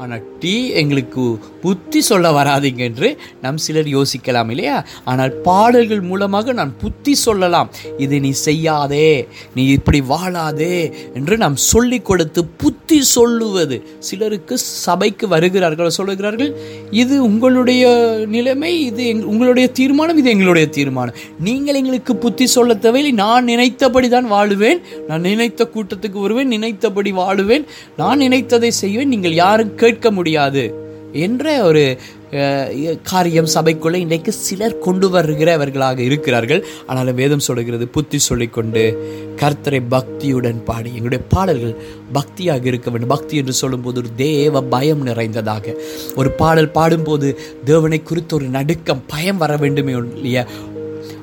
ஆனால் 0.03 0.21
டீ 0.41 0.53
எங்களுக்கு 0.81 1.23
புத்தி 1.63 1.99
சொல்ல 2.07 2.27
வராதீங்க 2.37 2.81
என்று 2.89 3.07
நம் 3.41 3.59
சிலர் 3.65 3.89
யோசிக்கலாம் 3.95 4.49
இல்லையா? 4.53 4.77
ஆனால் 5.11 5.33
பாடல்கள் 5.47 6.01
மூலமாக 6.11 6.53
நான் 6.59 6.71
புத்தி 6.83 7.13
சொல்லலாம். 7.25 7.69
இதை 8.03 8.19
நீ 8.25 8.31
செய்யாதே 8.47 9.09
நீ 9.55 9.63
இப்படி 9.77 9.99
வாழாதே 10.13 10.77
என்று 11.19 11.35
நாம் 11.43 11.57
சொல்லி 11.71 11.99
கொடுத்து 12.09 12.43
புத்தி 12.63 12.99
சொல்லுவது. 13.15 13.77
சிலருக்கு 14.09 14.57
சபைக்கு 14.85 15.27
வருகிறார்கள் 15.33 15.95
சொல்லுகிறார்கள் 15.99 16.51
இது 17.01 17.15
உங்களுடைய 17.29 17.83
நிலைமை 18.35 18.73
இது 18.89 19.05
எங் 19.11 19.23
உங்களுடைய 19.33 19.67
தீர்மானம் 19.81 20.21
இது 20.23 20.33
எங்களுடைய 20.35 20.69
தீர்மானம். 20.79 21.19
நீங்கள் 21.49 21.79
எங்களுக்கு 21.81 22.15
புத்தி 22.25 22.47
சொல்ல 22.55 22.79
தேவையில்லை. 22.87 23.13
நான் 23.23 23.49
நினைத்தபடி 23.51 24.09
தான் 24.15 24.31
வாழுவேன். 24.33 24.81
நான் 25.11 25.25
நினைத்த 25.31 25.69
கூட்டத்துக்கு 25.75 26.19
வருவேன் 26.25 26.53
நினைத்தபடி 26.57 27.13
வாழுவேன். 27.21 27.67
நான் 28.01 28.23
நினைத்ததை 28.25 28.73
செய்வேன். 28.81 29.13
நீங்கள் 29.15 29.39
யாரும் 29.43 29.73
கேட்க 29.91 30.09
முடியாது 30.17 30.63
என்ற 31.25 31.45
ஒரு 31.69 31.83
காரியம் 33.09 33.49
சபைக்குள்ளே 33.53 33.99
இன்றைக்கு 34.03 34.31
சிலர் 34.45 34.75
கொண்டு 34.85 35.07
வருகிறவர்களாக 35.15 35.99
இருக்கிறார்கள். 36.09 36.61
ஆனாலும் 36.89 37.17
வேதம் 37.21 37.43
சொல்கிறது 37.47 37.85
புத்தி 37.95 38.19
சொல்லிக்கொண்டு 38.27 38.83
கர்த்தரை 39.41 39.79
பக்தியுடன் 39.93 40.61
பாடி 40.69 40.89
எங்களுடைய 40.97 41.21
பாடல்கள் 41.33 41.75
பக்தியாக 42.17 42.63
இருக்க 42.71 42.87
வேண்டும். 42.91 43.13
பக்தி 43.15 43.35
என்று 43.41 43.55
சொல்லும்போது 43.61 43.99
ஒரு 44.03 44.11
தேவ 44.25 44.61
பயம் 44.75 45.03
நிறைந்ததாக. 45.09 45.75
ஒரு 46.19 46.31
பாடல் 46.41 46.73
பாடும்போது 46.77 47.29
தேவனை 47.71 47.99
குறித்து 48.03 48.35
ஒரு 48.39 48.47
நடுக்கம் 48.57 49.03
பயம் 49.13 49.41
வர 49.43 49.57
வேண்டுமே 49.63 49.95
இல்லையா 50.15 50.45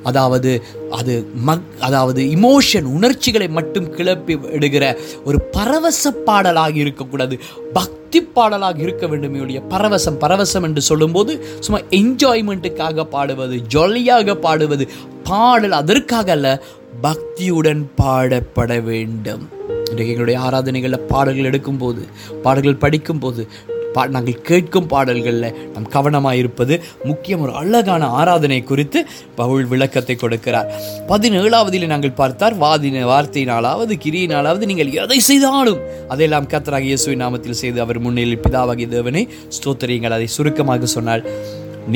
அதாவது 0.03 0.51
அது 0.90 1.14
மக் 1.46 1.66
அதாவது 1.81 2.22
இமோஷன் 2.22 2.87
உணர்ச்சிகளை 2.96 3.48
மட்டும் 3.48 3.90
கிளப்பி 3.90 4.37
விடுகிற 4.37 4.98
ஒரு 5.24 5.40
பரவச 5.40 6.11
பாடலாக 6.11 6.74
இருக்கக்கூடாது. 6.77 7.38
பக்தி 7.72 8.20
பாடலாக 8.22 8.79
இருக்க 8.79 9.07
வேண்டும் 9.07 9.40
ஒழிய 9.40 9.61
பரவசம். 9.70 10.20
பரவசம் 10.20 10.62
என்று 10.62 10.81
சொல்லும்போது 10.81 11.33
சும்மா 11.61 11.81
என்ஜாய்மெண்ட்டுக்காக 11.90 13.05
பாடுவது 13.05 13.59
ஜாலியாக 13.59 14.35
பாடுவது 14.35 14.87
பாடல் 15.22 15.72
அதற்காக 15.72 16.33
அல்ல 16.33 16.62
பக்தியுடன் 17.03 17.83
பாடப்பட 18.03 18.83
வேண்டும். 18.83 19.48
இன்றைக்கு 19.90 20.12
எங்களுடைய 20.12 20.40
ஆராதனைகளில் 20.40 21.07
பாடல்கள் 21.07 21.51
எடுக்கும்போது 21.51 22.03
பாடல்கள் 22.42 22.83
படிக்கும்போது 22.85 23.48
பா 23.94 24.03
நாங்கள் 24.14 24.40
கேட்கும் 24.48 24.88
பாடல்களில் 24.92 25.55
நாம் 25.74 25.88
கவனமாக 25.94 26.40
இருப்பது 26.42 26.74
முக்கியம். 27.11 27.42
ஒரு 27.44 27.53
அழகான 27.61 28.09
ஆராதனை 28.20 28.61
குறித்து 28.70 29.01
பவுல் 29.40 29.68
விளக்கத்தை 29.72 30.16
கொடுக்கிறார். 30.22 30.70
பதினேழாவதில் 31.12 31.90
நாங்கள் 31.92 32.18
பார்த்தார் 32.20 32.57
வாதின 32.64 33.05
வார்த்தையினாலாவது 33.12 33.96
கிரியினாலாவது 34.05 34.66
நீங்கள் 34.72 34.94
எதை 35.05 35.20
செய்தாலும் 35.31 35.81
அதையெல்லாம் 36.12 36.51
கத்தராக 36.55 36.88
இயேசுவின் 36.90 37.24
நாமத்தில் 37.24 37.61
செய்து 37.62 37.81
அவர் 37.87 38.05
முன்னிலையில் 38.07 38.44
பிதாவாகிய 38.46 38.88
தேவனை 38.96 39.24
ஸ்தோத்திரியங்கள். 39.59 40.16
அதை 40.18 40.29
சுருக்கமாக 40.37 40.90
சொன்னால் 40.96 41.24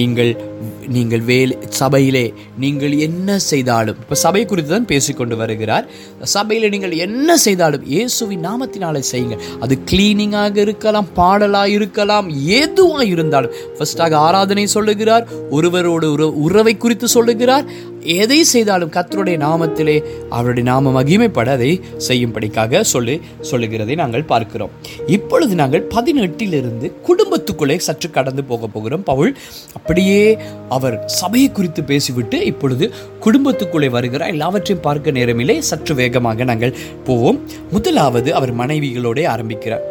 நீங்கள் 0.00 0.30
நீங்கள் 0.96 1.24
வேலை 1.30 1.54
சபையிலே 1.80 2.24
நீங்கள் 2.62 2.94
என்ன 3.06 3.38
செய்தாலும் 3.50 3.98
இப்போ 4.02 4.16
சபை 4.24 4.42
குறித்து 4.50 4.72
தான் 4.74 4.88
பேசிக்கொண்டு 4.92 5.36
வருகிறார். 5.42 5.86
சபையில் 6.34 6.72
நீங்கள் 6.74 6.94
என்ன 7.06 7.36
செய்தாலும் 7.46 7.86
இயேசுவின் 7.92 8.44
நாமத்தினாலே 8.48 9.02
செய்யுங்கள். 9.12 9.44
அது 9.64 9.76
கிளீனிங்காக 9.90 10.58
இருக்கலாம் 10.66 11.08
பாடலாக 11.20 11.76
இருக்கலாம் 11.78 12.28
எதுவாக 12.60 13.06
இருந்தாலும். 13.14 13.54
ஃபர்ஸ்டாக 13.78 14.20
ஆராதனை 14.26 14.66
சொல்லுகிறார் 14.76 15.26
ஒருவரோட 15.58 16.04
உற 16.16 16.26
உறவை 16.46 16.76
குறித்து 16.84 17.08
சொல்லுகிறார். 17.16 17.66
எதை 18.20 18.38
செய்தாலும் 18.52 18.92
கத்தருடைய 18.94 19.36
நாமத்திலே 19.44 19.94
அவருடைய 20.36 20.64
நாம 20.70 20.92
மகிமைப்பட 20.96 21.48
அதை 21.56 21.68
செய்யும்படிக்காக 22.06 22.80
சொல்லி 22.92 23.14
சொல்லுகிறதை 23.50 23.94
நாங்கள் 24.00 24.24
பார்க்கிறோம். 24.32 24.72
இப்பொழுது 25.16 25.54
நாங்கள் 25.60 25.84
பதினெட்டிலிருந்து 25.94 26.88
குடும்பத்துக்குள்ளே 27.08 27.76
சற்று 27.86 28.08
கடந்து 28.16 28.44
போக 28.50 28.70
போகிறோம். 28.74 29.04
பவுல் 29.10 29.32
அப்படியே 29.78 30.18
அவர் 30.82 31.02
சபையை 31.06 31.52
குறித்து 31.52 31.84
பேசிவிட்டு 31.84 32.44
இப்பொழுது 32.44 32.94
குடும்பத்துக்குள்ளே 33.24 33.90
வருகிறார். 33.90 34.28
எல்லாவற்றையும் 34.28 34.80
பார்க்க 34.80 35.10
நேரமில்லை. 35.10 35.58
சற்று 35.58 35.94
வேகமாக 35.94 36.44
நாங்கள் 36.44 36.76
போவோம். 37.04 37.48
முதலாவது 37.70 38.34
அவர் 38.34 38.56
மனைவிகளோட 38.56 39.26
ஆரம்பிக்கிறார். 39.26 39.84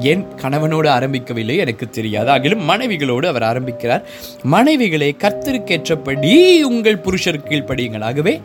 ஏன் 0.00 0.26
கணவனோடு 0.42 0.88
ஆரம்பிக்கவில்லை 0.88 1.56
எனக்கு 1.56 1.90
தெரியாது. 1.90 2.30
ஆகிலும் 2.30 2.66
மனைவிகளோடு 2.68 3.26
அவர் 3.26 3.42
ஆரம்பிக்கிறார். 3.42 4.04
மனைவிகளை 4.52 5.10
கர்த்தருக்கேற்றபடி 5.22 6.62
உங்கள் 6.62 7.02
புருஷருக்கு 7.04 7.50
கீழ்ப்படியுங்கள். 7.50 8.02
ஆகவே 8.02 8.40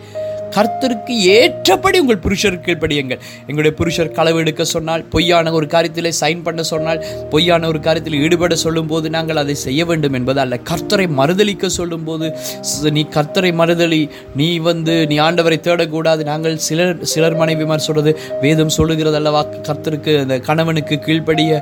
கர்த்தருக்கு 0.55 1.13
ஏற்றபடி 1.35 1.97
உங்கள் 2.03 2.21
புருஷருக்கு 2.25 2.73
படியுங்கள் 2.83 3.21
எங்களுடைய 3.47 3.73
புருஷர் 3.79 4.11
களவு 4.17 4.39
எடுக்க 4.43 4.63
சொன்னால் 4.73 5.03
பொய்யான 5.13 5.51
ஒரு 5.57 5.65
காரியத்திலே 5.73 6.11
சைன் 6.21 6.43
பண்ண 6.47 6.61
சொன்னால் 6.71 7.01
பொய்யான 7.33 7.67
ஒரு 7.71 7.79
காரியத்தில் 7.87 8.19
ஈடுபட 8.25 8.55
சொல்லும்போது 8.65 9.09
நாங்கள் 9.15 9.41
அதை 9.43 9.55
செய்ய 9.65 9.81
வேண்டும் 9.89 10.15
என்பது 10.19 10.39
அல்ல. 10.43 10.59
கர்த்தரை 10.71 11.07
மறுதளிக்க 11.19 11.65
சொல்லும்போது 11.79 12.29
நீ 12.97 13.03
கர்த்தரை 13.17 13.51
மறுதளி 13.61 14.01
நீ 14.35 14.49
வந்து 14.69 14.95
நீ 15.07 15.17
ஆண்டவரை 15.27 15.59
தேடக்கூடாது. 15.67 16.23
நாங்கள் 16.31 16.57
சிலர் 16.67 17.03
சிலர் 17.13 17.39
மனைவிமார் 17.41 17.85
சொல்றது 17.87 18.13
வேதம் 18.41 18.75
சொல்லுகிறது 18.79 19.19
அல்லவா? 19.21 19.43
கர்த்தருக்கு 19.69 20.13
அந்த 20.23 20.37
கணவனுக்கு 20.49 20.97
கீழ்ப்படிய. 21.05 21.61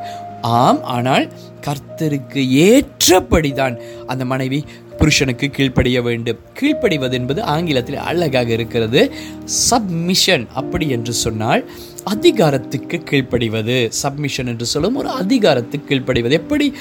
ஆம் 0.56 0.82
ஆனால் 0.96 1.24
கர்த்தருக்கு 1.68 2.42
ஏற்றபடிதான். 2.66 3.76
அந்த 4.12 4.24
மனைவி 4.32 4.60
புருஷனுக்கு 4.98 5.50
கீழ்ப்படிய 5.50 6.02
வேண்டும். 6.02 6.38
கீழ்ப்படிவது 6.60 7.12
என்பது 7.12 7.44
ஆங்கிலத்தில் 7.44 7.96
அழகாக 7.96 8.50
இருக்கிறது. 8.50 9.12
சப்மிஷன் 9.46 10.48
அப்படி 10.54 10.90
என்று 10.90 11.14
சொன்னால் 11.14 11.70
அதிகாரத்துக்கு 12.04 13.04
கீழ்ப்படிவது. 13.06 13.88
சப்மிஷன் 13.88 14.48
என்று 14.48 14.66
சொல்லும் 14.66 14.96
ஒரு 14.96 15.10
அதிகாரத்துக்கு 15.10 15.96
கீழ்ப்படிவது. 15.96 16.32
எப்படி? 16.32 16.74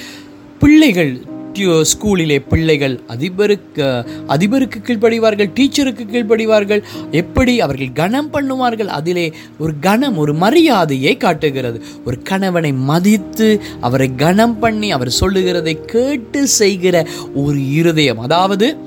பிள்ளைகள் 0.59 1.21
ஸ்கூலிலே 1.63 2.37
பிள்ளைகள் 2.49 2.99
அதிபருக்கு 3.07 4.05
அதிபருக்கு 4.27 4.79
கீழ்ப்படிவார்கள் 4.87 5.49
டீச்சருக்கு 5.57 6.05
கீழ்ப்படிவார்கள். 6.11 6.83
எப்படி 7.11 7.61
அவர்கள் 7.61 7.91
கனம் 7.93 8.29
பண்ணுவார்கள்? 8.33 8.85
அதிலே 8.85 9.33
ஒரு 9.59 9.73
கனம் 9.79 10.17
ஒரு 10.17 10.33
மரியாதையை 10.33 11.17
காட்டுகிறது. 11.17 11.81
ஒரு 12.05 12.21
கணவனை 12.21 12.73
மதித்து 12.73 13.61
அவரை 13.81 14.15
கனம் 14.15 14.59
பண்ணி 14.59 14.91
அவர் 14.91 15.09
சொல்லுகிறதை 15.09 15.85
கேட்டு 15.85 16.47
செய்கிற 16.47 17.07
ஒரு 17.35 17.71
இருதயம். 17.71 18.19
அதாவது 18.19 18.77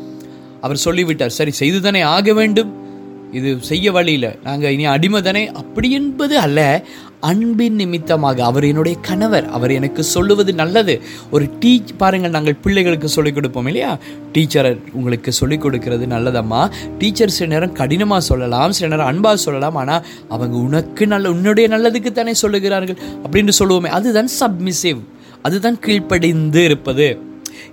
அவர் 0.60 0.76
சொல்லிவிட்டார் 0.76 1.38
சரி 1.38 1.52
செய்துதானே 1.60 2.02
ஆக 2.02 2.32
வேண்டும். 2.32 2.86
இது 3.32 3.58
செய்ய 3.60 3.92
வழியில 3.92 4.36
நாங்கள் 4.44 4.72
இனி 4.72 4.84
அடிமை 4.84 5.22
தானே 5.22 5.48
அப்படி 5.48 5.90
என்பது 5.90 6.38
அல்ல. 6.38 6.84
அன்பின் 7.20 7.74
நிமித்தமாக 7.74 8.44
அவர் 8.44 8.64
என்னுடைய 8.64 8.98
கணவர். 9.02 9.48
அவர் 9.48 9.70
எனக்கு 9.70 10.04
சொல்லுவது 10.04 10.54
நல்லது. 10.54 11.02
ஒரு 11.30 11.50
டீச் 11.60 11.88
பாருங்கள் 11.96 12.30
நாங்கள் 12.30 12.54
பிள்ளைகளுக்கு 12.54 13.08
சொல்லிக் 13.08 13.34
கொடுப்போம் 13.34 13.66
இல்லையா? 13.66 13.98
டீச்சர் 14.32 14.78
உங்களுக்கு 14.92 15.32
சொல்லிக் 15.32 15.60
கொடுக்கிறது 15.60 16.06
நல்லதம்மா. 16.06 16.70
டீச்சர் 16.98 17.30
சில 17.30 17.52
நேரம் 17.52 17.72
கடினமாக 17.72 18.20
சொல்லலாம் 18.20 18.72
சில 18.72 18.88
நேரம் 18.88 19.06
அன்பாக 19.06 19.36
சொல்லலாம் 19.36 19.74
ஆனால் 19.74 20.06
அவங்க 20.28 20.56
உனக்கு 20.56 21.06
நல்ல 21.06 21.30
உன்னுடைய 21.30 21.68
நல்லதுக்கு 21.68 22.12
தானே 22.12 22.32
சொல்லுகிறார்கள் 22.42 22.96
அப்படின்னு 23.32 23.52
சொல்லுவோமே. 23.58 23.86
அதுதான் 23.86 24.28
சப்மிசிவ் 24.40 24.98
அதுதான் 25.42 25.78
கீழ்ப்படிந்து 25.78 26.64
இருப்பது. 26.64 27.20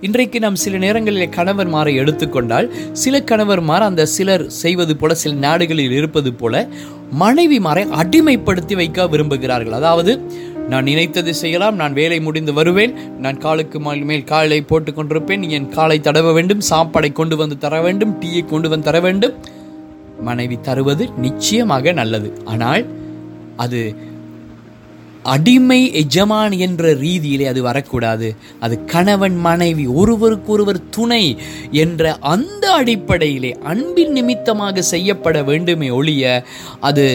இன்றைக்கு 0.06 0.38
நாம் 0.40 0.60
சில 0.64 0.78
நேரங்களில் 0.78 1.34
கணவர்மாரை 1.36 1.94
எடுத்துக்கொண்டால் 2.02 2.68
சில 3.04 3.20
கணவர்மார் 3.30 3.88
அந்த 3.88 4.06
சிலர் 4.16 4.44
செய்வது 4.62 4.96
போல 4.96 5.14
சில 5.22 5.34
நாடுகளில் 5.46 5.96
இருப்பது 6.00 6.32
போல 6.32 6.66
மனைவிமாரை 7.20 7.84
அடிமைப்படுத்தி 8.02 8.74
வைக்க 8.74 9.08
விரும்புகிறார்கள். 9.14 9.78
அதாவது 9.80 10.14
நான் 10.70 10.88
நினைத்தது 10.90 11.32
செய்யலாம் 11.34 11.76
நான் 11.80 11.92
வேலை 11.92 12.18
முடிந்து 12.20 12.52
வருவேன் 12.52 12.94
நான் 13.24 13.38
காலுக்கு 13.38 13.78
மேல் 13.80 14.02
மேல் 14.04 14.24
காலை 14.30 14.58
போட்டுக்கொண்டிருப்பேன் 14.70 15.44
என் 15.48 15.68
காலை 15.68 15.98
தடவ 16.00 16.32
வேண்டும் 16.38 16.62
சாப்பாடை 16.70 17.10
கொண்டு 17.12 17.36
வந்து 17.36 17.58
தர 17.58 17.80
வேண்டும் 17.86 18.14
டீயை 18.20 18.42
கொண்டு 18.44 18.68
வந்து 18.68 18.86
தர 18.88 19.00
வேண்டும். 19.06 19.34
மனைவி 20.28 20.56
தருவது 20.68 21.06
நிச்சயமாக 21.24 21.92
நல்லது. 21.92 22.28
ஆனால் 22.44 22.84
அது 23.64 23.80
அடிமை 25.32 25.78
எஜமான் 25.92 26.54
என்ற 26.58 26.92
ரீதியிலே 26.94 27.46
அது 27.46 27.60
வரக்கூடாது. 27.62 28.28
அது 28.60 28.74
கணவன் 28.84 29.36
மனைவி 29.46 29.86
ஒருவருக்கொருவர் 30.00 30.80
துணை 30.90 31.24
என்ற 31.70 32.12
அந்த 32.34 32.64
அடிப்படையிலே 32.72 33.52
அன்பின் 33.64 34.12
நிமித்தமாக 34.12 34.82
செய்யப்பட 34.92 35.42
வேண்டுமே 35.42 35.90
ஒழிய 35.90 36.44
அது 36.80 37.06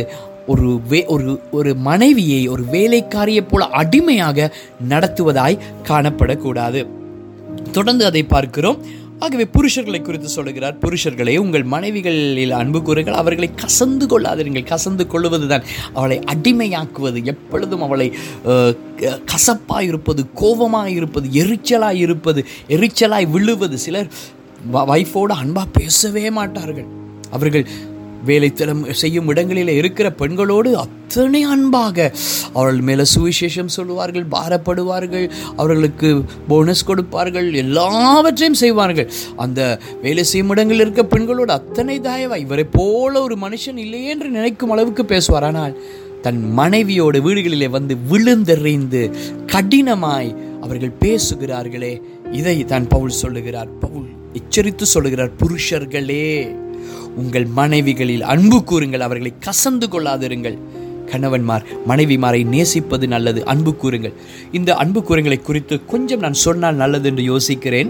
ஒரு 0.48 0.70
வே 0.90 1.00
ஒரு 1.06 1.32
ஒரு 1.52 1.72
மனைவியை 1.88 2.42
ஒரு 2.48 2.64
வேலைக்காரியை 2.72 3.44
போல 3.48 3.66
அடிமையாக 3.82 4.48
நடத்துவதாய் 4.90 5.62
காணப்படக்கூடாது. 5.90 6.82
தொடர்ந்து 7.72 8.04
அதை 8.06 8.24
பார்க்கிறோம். 8.24 8.80
ஆகவே 9.24 9.46
புருஷர்களை 9.56 10.00
குறித்து 10.02 10.30
சொல்கிறார் 10.36 10.78
புருஷர்களே 10.84 11.34
உங்கள் 11.44 11.66
மனைவிகளில் 11.74 12.54
அன்பு 12.60 12.80
கூறுகள் 12.88 13.20
அவர்களை 13.22 13.50
கசந்து 13.64 14.06
கொள்ளாதீர்கள். 14.12 14.70
கசந்து 14.72 15.04
கொள்வதுதான் 15.14 15.66
அவளை 15.94 16.18
அடிமையாக்குவது. 16.34 17.20
எப்பொழுதும் 17.34 17.86
அவளை 17.88 18.08
கசப்பாக 19.34 19.84
இருப்பது 19.90 20.24
கோபமாக 20.42 20.90
இருப்பது 21.00 21.30
எரிச்சலாக 21.44 22.04
இருப்பது 22.06 22.44
எரிச்சலாய் 22.78 23.30
விழுவது. 23.36 23.78
சிலர் 23.86 24.10
வைஃபோடு 24.94 25.36
அன்பாக 25.44 25.68
பேசவே 25.80 26.26
மாட்டார்கள். 26.40 26.90
அவர்கள் 27.38 27.66
வேலைத்தளம் 28.30 28.82
செய்யும் 29.02 29.30
இடங்களில் 29.32 29.72
இருக்கிற 29.80 30.08
பெண்களோடு 30.22 30.70
அத்தனை 30.84 31.42
அன்பாக 31.54 31.98
அவர்கள் 32.54 32.84
மேலே 32.90 33.06
சுவிசேஷம் 33.14 33.74
சொல்லுவார்கள் 33.78 34.28
பாரப்படுவார்கள் 34.36 35.26
அவர்களுக்கு 35.56 36.10
போனஸ் 36.50 36.88
கொடுப்பார்கள் 36.90 37.50
எல்லாவற்றையும் 37.64 38.60
செய்வார்கள். 38.64 39.10
அந்த 39.46 39.60
வேலை 40.04 40.24
செய்யும் 40.24 40.54
இடங்களில் 40.56 40.84
இருக்க 40.86 41.04
பெண்களோடு 41.16 41.54
அத்தனை 41.60 41.98
தயவா 42.08 42.38
இவரை 42.46 42.66
போல 42.78 43.14
ஒரு 43.22 43.38
மனுஷன் 43.46 43.82
இல்லையே 43.86 44.12
என்று 44.16 44.30
நினைக்கும் 44.38 44.74
அளவுக்கு 44.76 45.06
பேசுவார். 45.06 45.48
ஆனால் 45.50 45.76
தன் 46.26 46.42
மனைவியோட 46.58 47.18
வீடுகளிலே 47.28 47.68
வந்து 47.78 47.94
விழுந்தெறிந்து 48.12 49.04
கடினமாய் 49.54 50.32
அவர்கள் 50.64 50.98
பேசுகிறார்களே 51.04 51.94
இதை 52.40 52.58
தான் 52.64 52.86
பவுல் 52.88 53.20
சொல்லுகிறார். 53.22 53.70
பவுல் 53.84 54.10
எச்சரித்து 54.40 54.86
சொல்லுகிறார் 54.96 55.32
புருஷர்களே 55.40 56.28
உங்கள் 57.16 57.46
மனைவிகளில் 57.46 58.22
அன்பு 58.22 58.64
கூறுங்கள் 58.64 59.00
அவர்களை 59.00 59.34
கசந்து 59.46 59.88
கொள்ளாதிருங்கள். 59.88 60.58
கணவன்மார் 61.06 61.64
மனைவிமாரை 61.88 62.46
நேசிப்பது 62.46 63.08
நல்லது 63.08 63.46
அன்பு 63.46 63.76
கூறுங்கள். 63.76 64.14
இந்த 64.52 64.76
அன்பு 64.76 65.00
கூறுங்களை 65.00 65.42
குறித்து 65.42 65.86
கொஞ்சம் 65.86 66.20
நான் 66.20 66.34
சொன்னால் 66.34 66.76
நல்லது 66.76 67.10
என்று 67.10 67.24
யோசிக்கிறேன். 67.24 67.90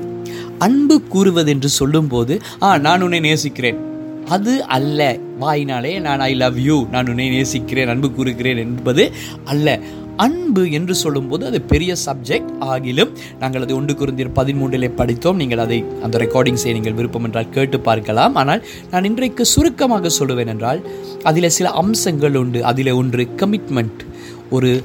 அன்பு 0.58 1.02
கூறுவது 1.02 1.52
என்று 1.52 1.70
சொல்லும்போது 1.70 2.42
ஆ 2.62 2.78
நான் 2.78 3.02
உன்னை 3.02 3.20
நேசிக்கிறேன். 3.20 3.90
அது 4.26 4.64
அல்ல 4.64 5.18
வாயினாலே 5.40 6.00
நான் 6.00 6.20
ஐ 6.20 6.34
லவ் 6.34 6.58
யூ 6.58 6.88
நான் 6.92 7.08
உன்னை 7.08 7.30
நேசிக்கிறேன் 7.30 7.88
அன்பு 7.88 8.12
கூறுகிறேன் 8.12 8.58
என்பது 8.58 9.12
அல்ல. 9.46 9.80
அன்பு 10.17 10.71
என்று 10.71 10.95
சொல்லும்போது 10.95 11.45
அது 11.45 11.62
பெரிய 11.62 11.95
சப்ஜெக்ட் 12.06 12.52
ஆகிலும் 12.60 13.12
நாங்கள் 13.39 13.62
அதை 13.62 13.76
ஒன்று 13.76 13.93
குருந்தியர் 13.93 14.34
பதிமூன்றிலே 14.39 14.89
படித்தோம். 14.95 15.36
நீங்கள் 15.36 15.58
அதை 15.58 15.84
அந்த 16.04 16.17
ரெக்கார்டிங்ஸை 16.17 16.74
நீங்கள் 16.78 16.93
விருப்பம் 16.93 17.24
என்றால் 17.24 17.50
கேட்டு 17.50 17.80
பார்க்கலாம். 17.80 18.36
ஆனால் 18.36 18.63
நான் 18.91 19.04
இன்றைக்கு 19.04 19.45
சுருக்கமாக 19.45 20.12
சொல்லுவேன் 20.19 20.52
என்றால் 20.56 20.82
அதில் 21.24 21.56
சில 21.58 21.69
அம்சங்கள் 21.69 22.36
உண்டு. 22.36 22.65
அதில் 22.65 22.91
ஒன்று 22.91 23.28
கமிட்மெண்ட் 23.38 24.04
ஒரு 24.50 24.84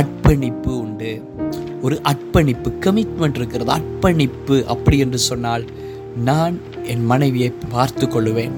அர்ப்பணிப்பு 0.00 0.72
உண்டு. 0.78 1.22
ஒரு 1.82 2.00
அர்ப்பணிப்பு 2.02 2.72
கமிட்மெண்ட் 2.84 3.38
இருக்கிறது. 3.40 3.70
அர்ப்பணிப்பு 3.70 4.66
அப்படி 4.66 4.98
என்று 4.98 5.18
சொன்னால் 5.18 5.64
நான் 6.16 6.60
என் 6.86 7.04
மனைவியை 7.04 7.52
பார்த்து 7.70 8.06
கொள்ளுவேன். 8.06 8.50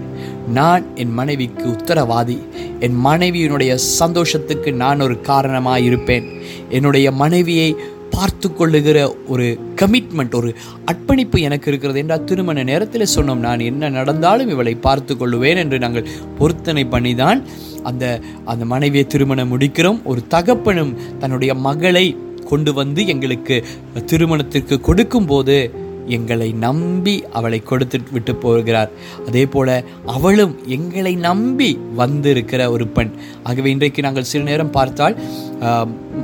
நான் 0.48 0.94
என் 0.94 1.12
மனைவிக்கு 1.12 1.64
உத்தரவாதி. 1.68 2.38
என் 2.80 3.04
மனைவியினுடைய 3.04 3.74
சந்தோஷத்துக்கு 3.74 4.72
நான் 4.72 5.00
ஒரு 5.00 5.20
காரணமாக 5.20 5.80
இருப்பேன் 5.80 6.26
என்னுடைய 6.70 7.12
மனைவியை 7.12 7.76
பார்த்து 8.10 8.52
கொள்ளுகிற 8.52 9.14
ஒரு 9.28 9.58
கமிட்மெண்ட் 9.76 10.34
ஒரு 10.34 10.54
அர்ப்பணிப்பு 10.84 11.40
எனக்கு 11.40 11.70
இருக்கிறது 11.70 11.98
என்றால் 11.98 12.24
திருமண 12.24 12.62
நேரத்தில் 12.62 13.12
சொன்னோம் 13.14 13.44
நான் 13.46 13.60
என்ன 13.60 13.88
நடந்தாலும் 13.88 14.48
இவளை 14.48 14.74
பார்த்து 14.74 15.14
கொள்ளுவேன் 15.14 15.56
என்று 15.56 15.78
நாங்கள் 15.78 16.08
பொருத்தனை 16.38 16.84
பண்ணி 16.86 17.14
தான் 17.14 17.42
அந்த 17.82 18.20
அந்த 18.44 18.64
மனைவியை 18.64 19.06
திருமணம் 19.06 19.58
முடிக்கிறோம். 19.58 20.02
ஒரு 20.04 20.22
தகப்பனும் 20.28 20.96
தன்னுடைய 21.18 21.54
மகளை 21.54 22.16
கொண்டு 22.44 22.72
வந்து 22.72 23.06
எங்களுக்கு 23.06 23.64
திருமணத்திற்கு 24.06 24.80
கொடுக்கும்போது 24.80 25.85
எங்களை 26.06 26.52
நம்பி 26.52 27.24
அவளை 27.32 27.60
கொடுத்து 27.60 28.00
விட்டு 28.10 28.34
போகிறார். 28.34 28.90
அதே 29.26 29.46
போல 29.46 29.84
அவளும் 30.06 30.54
எங்களை 30.66 31.14
நம்பி 31.14 31.78
வந்திருக்கிற 31.94 32.70
ஒரு 32.70 32.86
பெண். 32.86 33.12
ஆகவே 33.42 33.70
இன்றைக்கு 33.70 34.02
நாங்கள் 34.02 34.30
சில 34.32 34.44
நேரம் 34.44 34.70
பார்த்தால் 34.70 35.16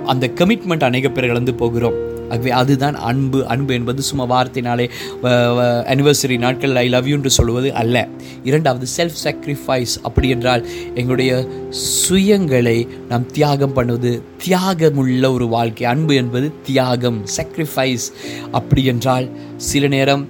அந்த 0.05 0.31
கமிட்மெண்ட் 0.35 0.89
அநேக 0.91 1.09
பேர் 1.09 1.31
இழந்து 1.33 1.55
போகிறோம். 1.55 1.99
ஆகவே 2.33 2.51
அதுதான் 2.61 2.97
அன்பு. 3.11 3.41
அன்பு 3.55 3.73
என்பது 3.79 4.01
சும்மா 4.09 4.25
வார்த்தையினாலே 4.33 4.87
அனிவர்சரி 5.93 6.37
நாட்கள் 6.45 6.79
ஐ 6.83 6.87
லவ் 6.95 7.09
என்று 7.17 7.31
சொல்வது 7.39 7.71
அல்ல. 7.83 7.97
இரண்டாவது 8.51 8.87
செல்ஃப் 8.97 9.21
சாக்ரிஃபைஸ் 9.25 9.95
அப்படி 10.09 10.29
என்றால் 10.35 10.63
எங்களுடைய 10.95 11.33
சுயங்களை 11.87 12.79
நாம் 13.11 13.27
தியாகம் 13.37 13.77
பண்ணுவது 13.79 14.13
தியாகமுள்ள 14.45 15.33
ஒரு 15.37 15.49
வாழ்க்கை. 15.57 15.87
அன்பு 15.95 16.15
என்பது 16.23 16.49
தியாகம் 16.69 17.21
சாக்ரிஃபைஸ் 17.37 18.07
அப்படி 18.59 18.85
என்றால் 18.93 19.29
சில 19.71 19.87
நேரம் 19.97 20.25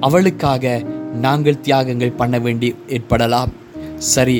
அவளுக்காக 0.00 0.74
நாங்கள் 1.26 1.62
தியாகங்கள் 1.66 2.18
பண்ண 2.20 2.36
வேண்டி 2.38 2.68
ஏற்படலாம். 2.88 3.50
சரி 4.12 4.38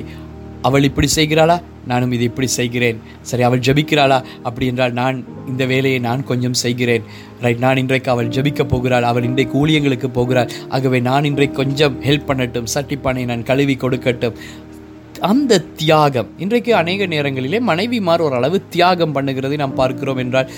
அவள் 0.69 0.87
இப்படி 0.89 1.09
செய்கிறாளா? 1.15 1.57
நானும் 1.91 2.13
இதை 2.17 2.25
இப்படி 2.31 2.49
செய்கிறேன். 2.59 2.99
சரி 3.31 3.43
அவள் 3.49 3.65
ஜபிக்கிறாளா? 3.69 4.19
அப்படி 4.49 4.67
என்றால் 4.73 4.97
நான் 5.01 5.17
இந்த 5.49 5.67
வேலையை 5.67 6.01
நான் 6.09 6.27
கொஞ்சம் 6.31 6.59
செய்கிறேன். 6.65 7.07
ரைட் 7.45 7.63
நான் 7.67 7.81
இன்றைக்கு 7.83 8.11
அவள் 8.11 8.35
ஜபிக்க 8.37 8.65
போகிறாள். 8.65 9.09
அவள் 9.11 9.29
இன்றைக்கு 9.31 9.55
ஊழியங்களுக்கு 9.63 10.11
போகிறாள். 10.19 10.51
ஆகவே 10.69 11.01
நான் 11.11 11.29
இன்றைக்கு 11.31 11.57
கொஞ்சம் 11.63 11.97
ஹெல்ப் 12.09 12.29
பண்ணட்டும். 12.29 12.69
சட்டிப்பானை 12.75 13.25
நான் 13.33 13.49
கழுவி 13.53 13.77
கொடுக்கட்டும். 13.85 14.37
அந்த 15.29 15.59
தியாகம் 15.81 16.31
இன்றைக்கு 16.45 16.71
அநேக 16.75 17.07
நேரங்களிலே 17.13 17.59
மனைவிமார் 17.69 18.23
ஓரளவு 18.27 18.57
தியாகம் 18.75 19.13
பண்ணுகிறதை 19.17 19.57
நாம் 19.61 19.77
பார்க்கிறோம் 19.81 20.21
என்றால் 20.23 20.49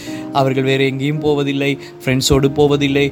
அவர்கள் 0.40 0.66
வேறு 0.68 0.84
எங்கேயும் 0.90 1.20
போவதில்லை 1.24 1.68
ஃப்ரெண்ட்ஸோடு 2.02 2.48
போவதில்லை 2.58 3.04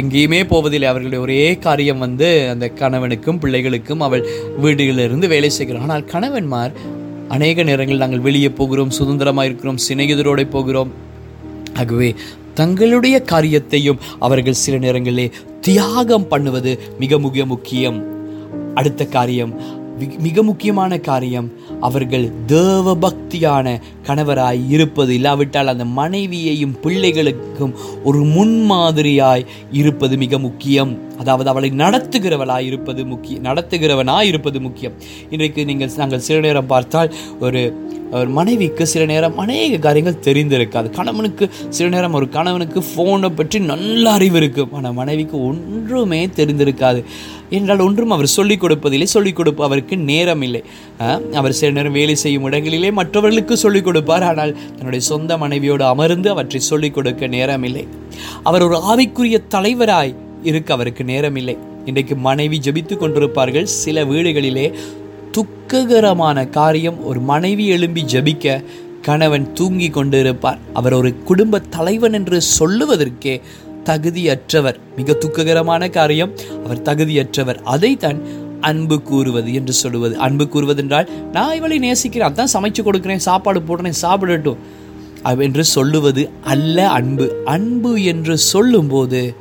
எங்கேயுமே 0.00 0.40
போவதில்லை. 0.52 0.88
அவர்களுடைய 0.92 1.24
ஒரே 1.26 1.42
காரியம் 1.66 2.02
வந்து 2.06 2.28
அந்த 2.52 2.68
கணவனுக்கும் 2.80 3.40
பிள்ளைகளுக்கும் 3.42 4.04
அவள் 4.08 4.26
வீடுகளிலிருந்து 4.64 5.28
வேலை 5.34 5.50
செய்கிறார் 5.58 5.86
ஆனால் 5.88 6.08
கணவன்மார் 6.14 6.74
அநேக 7.34 7.62
நேரங்களில் 7.62 8.00
நாங்கள் 8.00 8.26
வெளியே 8.26 8.48
போகிறோம் 8.48 8.90
சுதந்திரமாக 8.90 9.46
இருக்கிறோம் 9.46 9.78
சிநேகிதரோடு 9.88 10.50
போகிறோம். 10.50 10.90
ஆகவே 11.74 12.14
தங்களுடைய 12.54 13.16
காரியத்தையும் 13.20 14.00
அவர்கள் 14.18 14.62
சில 14.64 14.78
நேரங்களிலே 14.78 15.30
தியாகம் 15.60 16.28
பண்ணுவது 16.28 16.72
மிக 16.98 17.18
மிக 17.18 17.44
முக்கியம். 17.44 17.98
அடுத்த 18.74 19.04
காரியம் 19.06 19.52
மிக- 20.18 20.42
முக்கியமான 20.42 20.98
காரியம் 20.98 21.52
அவர்கள் 21.80 22.32
தேவ 22.46 22.96
பக்தியான 22.96 23.80
கணவராய் 24.06 24.68
இருப்பது. 24.68 25.14
இல்லாவிட்டால் 25.14 25.66
அந்த 25.66 25.84
மனைவியையும் 25.84 26.76
பிள்ளைகளுக்கும் 26.82 27.74
ஒரு 28.04 28.20
முன்மாதிரியாய் 28.20 29.46
இருப்பது 29.72 30.16
மிக 30.16 30.38
முக்கியம். 30.38 30.98
அதாவது 31.18 31.50
அவளை 31.50 31.70
நடத்துகிறவளாய் 31.70 32.66
இருப்பது 32.66 33.06
முக்கியம் 33.06 33.44
நடத்துகிறவனாய் 33.44 34.22
இருப்பது 34.22 34.60
முக்கியம். 34.60 34.92
இன்றைக்கு 35.30 35.64
நீங்கள் 35.64 35.90
நாங்கள் 35.96 36.18
சில 36.18 36.40
நேரம் 36.40 36.66
பார்த்தால் 36.66 37.14
ஒரு 37.40 37.82
ஒரு 38.10 38.28
மனைவிக்கு 38.28 38.86
சில 38.86 39.04
நேரம் 39.04 39.38
அநேக 39.38 39.78
காரியங்கள் 39.78 40.34
தெரிந்திருக்காது. 40.34 40.90
கணவனுக்கு 40.90 41.50
சில 41.68 41.88
நேரம் 41.88 42.12
ஒரு 42.12 42.28
கணவனுக்கு 42.28 42.84
ஃபோனை 42.96 43.28
பற்றி 43.28 43.58
நல்ல 43.58 44.10
அறிவு 44.10 44.36
இருக்கும். 44.36 44.72
ஆனால் 44.72 44.92
மனைவிக்கு 44.92 45.44
ஒன்றுமே 45.44 46.26
தெரிந்திருக்காது. 46.26 47.04
என்றால் 47.50 47.80
ஒன்றும் 47.80 48.10
அவர் 48.10 48.26
சொல்லிக் 48.26 48.64
கொடுப்பதில்லை 48.64 49.02
சொல்லிக் 49.02 49.40
கொடுப்ப 49.40 49.62
அவருக்கு 49.62 49.96
நேரம் 49.96 50.42
இல்லை 50.42 50.62
அவர் 51.32 51.52
சில 51.52 51.72
நேரம் 51.72 51.92
வேலை 51.92 52.14
செய்யும் 52.14 52.44
இடங்களிலே 52.44 52.90
மற்றவர்களுக்கு 52.90 53.56
சொல்லிக் 53.56 53.84
கொடுப்பார் 53.84 54.22
ஆனால் 54.22 54.56
தன்னுடைய 54.74 55.00
சொந்த 55.00 55.38
மனைவியோடு 55.38 55.84
அமர்ந்து 55.84 56.30
அவற்றை 56.30 56.60
சொல்லிக் 56.60 56.94
கொடுக்க 56.94 57.26
நேரம் 57.26 57.62
இல்லை 57.62 57.88
அவர் 58.42 58.62
ஒரு 58.62 58.76
ஆவிக்குரிய 58.76 59.38
தலைவராய் 59.50 60.14
இருக்க 60.42 60.74
அவருக்கு 60.74 61.04
நேரம் 61.04 61.36
இல்லை 61.36 61.56
இன்றைக்கு 61.84 62.16
மனைவி 62.16 62.60
ஜபித்துக் 62.64 63.02
கொண்டிருப்பார்கள் 63.02 63.62
சில 63.62 64.04
வீடுகளிலே 64.04 64.72
துக்ககரமான 65.30 66.46
காரியம் 66.46 67.04
ஒரு 67.04 67.20
மனைவி 67.20 67.66
எழும்பி 67.66 68.04
ஜெபிக்க 68.04 68.64
கணவன் 69.02 69.52
தூங்கி 69.52 69.88
கொண்டிருப்பார். 69.88 70.58
அவர் 70.72 70.92
ஒரு 70.92 71.22
குடும்ப 71.22 71.58
தலைவன் 71.58 72.12
என்று 72.12 72.40
சொல்லுவதற்கே 72.58 73.40
தகுதியற்றவர். 73.84 74.74
மிக 74.96 75.12
துக்ககரமான 75.12 75.88
காரியம். 75.88 76.32
அவர் 76.64 76.82
தகுதியற்றவர். 76.82 77.62
அதைத்தான் 77.62 78.20
அன்பு 78.60 79.02
கூறுவது 79.02 79.54
என்று 79.54 79.72
சொல்லுவது. 79.72 80.16
அன்பு 80.18 80.48
கூறுவது 80.48 80.82
என்றால் 80.82 81.10
நான் 81.32 81.56
இவளை 81.56 81.78
நேசிக்கிறேன். 81.78 82.32
அதான் 82.32 82.46
சமைச்சு 82.52 82.82
கொடுக்குறேன். 82.82 83.16
சாப்பாடு 83.16 83.60
போடுறேன். 83.60 83.92
சாப்பிடட்டும். 84.02 84.56
என்று 85.38 85.64
சொல்லுவது 85.64 86.30
அல்ல 86.44 86.90
அன்பு. 86.90 87.36
அன்பு 87.44 88.02
என்று 88.02 88.38
சொல்லும்போது 88.38 89.34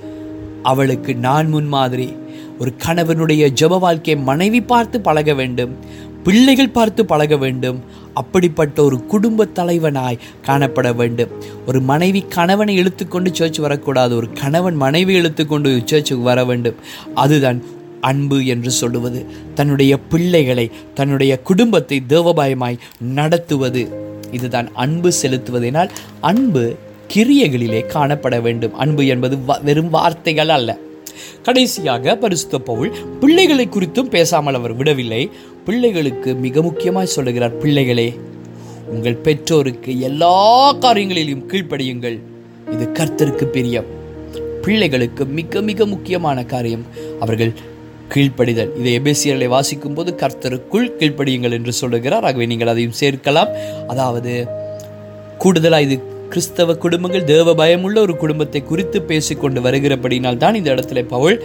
அவளுக்கு 0.63 1.15
நான் 1.15 1.49
முன் 1.49 1.67
மாதிரி 1.67 2.15
ஒரு 2.59 2.73
கணவனுடைய 2.87 3.49
ஜெப 3.61 3.79
வாழ்க்கையை 3.79 4.23
மனைவி 4.23 4.61
பார்த்து 4.61 5.01
பழக 5.01 5.33
வேண்டும். 5.33 5.75
பிள்ளைகள் 6.23 6.69
பார்த்து 6.69 7.05
பழக 7.05 7.37
வேண்டும். 7.37 7.83
அப்படிப்பட்ட 8.13 8.83
ஒரு 8.83 9.05
குடும்ப 9.05 9.45
தலைவனாய் 9.45 10.17
காணப்பட 10.45 10.95
வேண்டும். 10.95 11.29
ஒரு 11.67 11.81
மனைவி 11.81 12.25
கணவனை 12.29 12.77
இழுத்துக்கொண்டு 12.77 13.33
சர்ச் 13.33 13.55
வரக்கூடாது. 13.55 14.15
ஒரு 14.15 14.33
கணவன் 14.33 14.75
மனைவி 14.75 15.19
இழுத்துக்கொண்டு 15.19 15.81
சர்ச்சுக்கு 15.85 16.23
வர 16.23 16.45
வேண்டும். 16.45 16.75
அதுதான் 17.15 17.63
அன்பு 18.01 18.45
என்று 18.45 18.71
சொல்லுவது. 18.71 19.25
தன்னுடைய 19.55 19.97
பிள்ளைகளை 19.97 20.71
தன்னுடைய 20.93 21.39
குடும்பத்தை 21.39 22.03
தேவபாயமாய் 22.09 22.77
நடத்துவது. 22.99 23.89
இதுதான் 24.31 24.71
அன்பு 24.73 25.11
செலுத்துவதனால் 25.21 25.89
அன்பு 26.21 26.75
கிரியைகளிலே 27.13 27.83
காணப்பட 27.93 28.41
வேண்டும். 28.41 28.73
அன்பு 28.73 29.05
என்பது 29.05 29.37
வ- 29.47 29.63
வெறும் 29.63 29.89
வார்த்தைகள் 29.89 30.49
அல்ல. 30.49 30.77
கடைசியாக 31.43 32.15
பரிசுத்த 32.15 32.59
பவுல் 32.59 32.91
பிள்ளைகளை 33.19 33.67
குறித்தும் 33.67 34.09
பேசாமல் 34.09 34.53
அவர் 34.53 34.73
விடவில்லை. 34.73 35.29
பிள்ளைகளுக்கு 35.65 36.35
மிக 36.35 36.61
முக்கியமாய் 36.61 37.15
சொல்லுகிறார் 37.15 37.57
பிள்ளைகளே 37.57 38.19
உங்கள் 38.89 39.15
பெற்றோருக்கு 39.15 39.99
எல்லா 39.99 40.35
காரியங்களிலும் 40.73 41.45
கீழ்ப்படியுங்கள். 41.51 42.17
இது 42.71 42.85
கர்த்தருக்கு 42.93 43.45
பிரியம். 43.45 43.85
பிள்ளைகளுக்கு 44.61 45.25
மிக 45.25 45.61
மிக 45.61 45.85
முக்கியமான 45.85 46.45
காரியம் 46.45 46.85
அவர்கள் 47.19 47.53
கீழ்ப்படிதல். 48.13 48.71
இதை 48.79 48.99
எபேசியர்களை 48.99 49.47
வாசிக்கும் 49.47 49.93
போது 49.93 50.15
கர்த்தருக்குள் 50.17 50.87
கீழ்ப்படியுங்கள் 50.99 51.51
என்று 51.51 51.73
சொல்லுகிறார். 51.73 52.23
ஆகவே 52.23 52.45
நீங்கள் 52.45 52.67
அதையும் 52.67 52.99
சேர்க்கலாம். 52.99 53.51
அதாவது 53.87 54.47
கூடுதலாக 55.37 55.83
இது 55.83 55.95
கிறிஸ்தவ 56.33 56.73
குடும்பங்கள் 56.83 57.25
தேவ 57.31 57.53
பயமுள்ள 57.59 57.97
ஒரு 58.05 58.13
குடும்பத்தை 58.21 58.59
குறித்து 58.69 58.99
பேசிக்கொண்டு 59.09 59.59
வருகிறபடினால் 59.65 60.39
தான் 60.43 60.55
இந்த 60.59 60.69
இடத்துல 60.75 61.01
பவுல் 61.11 61.35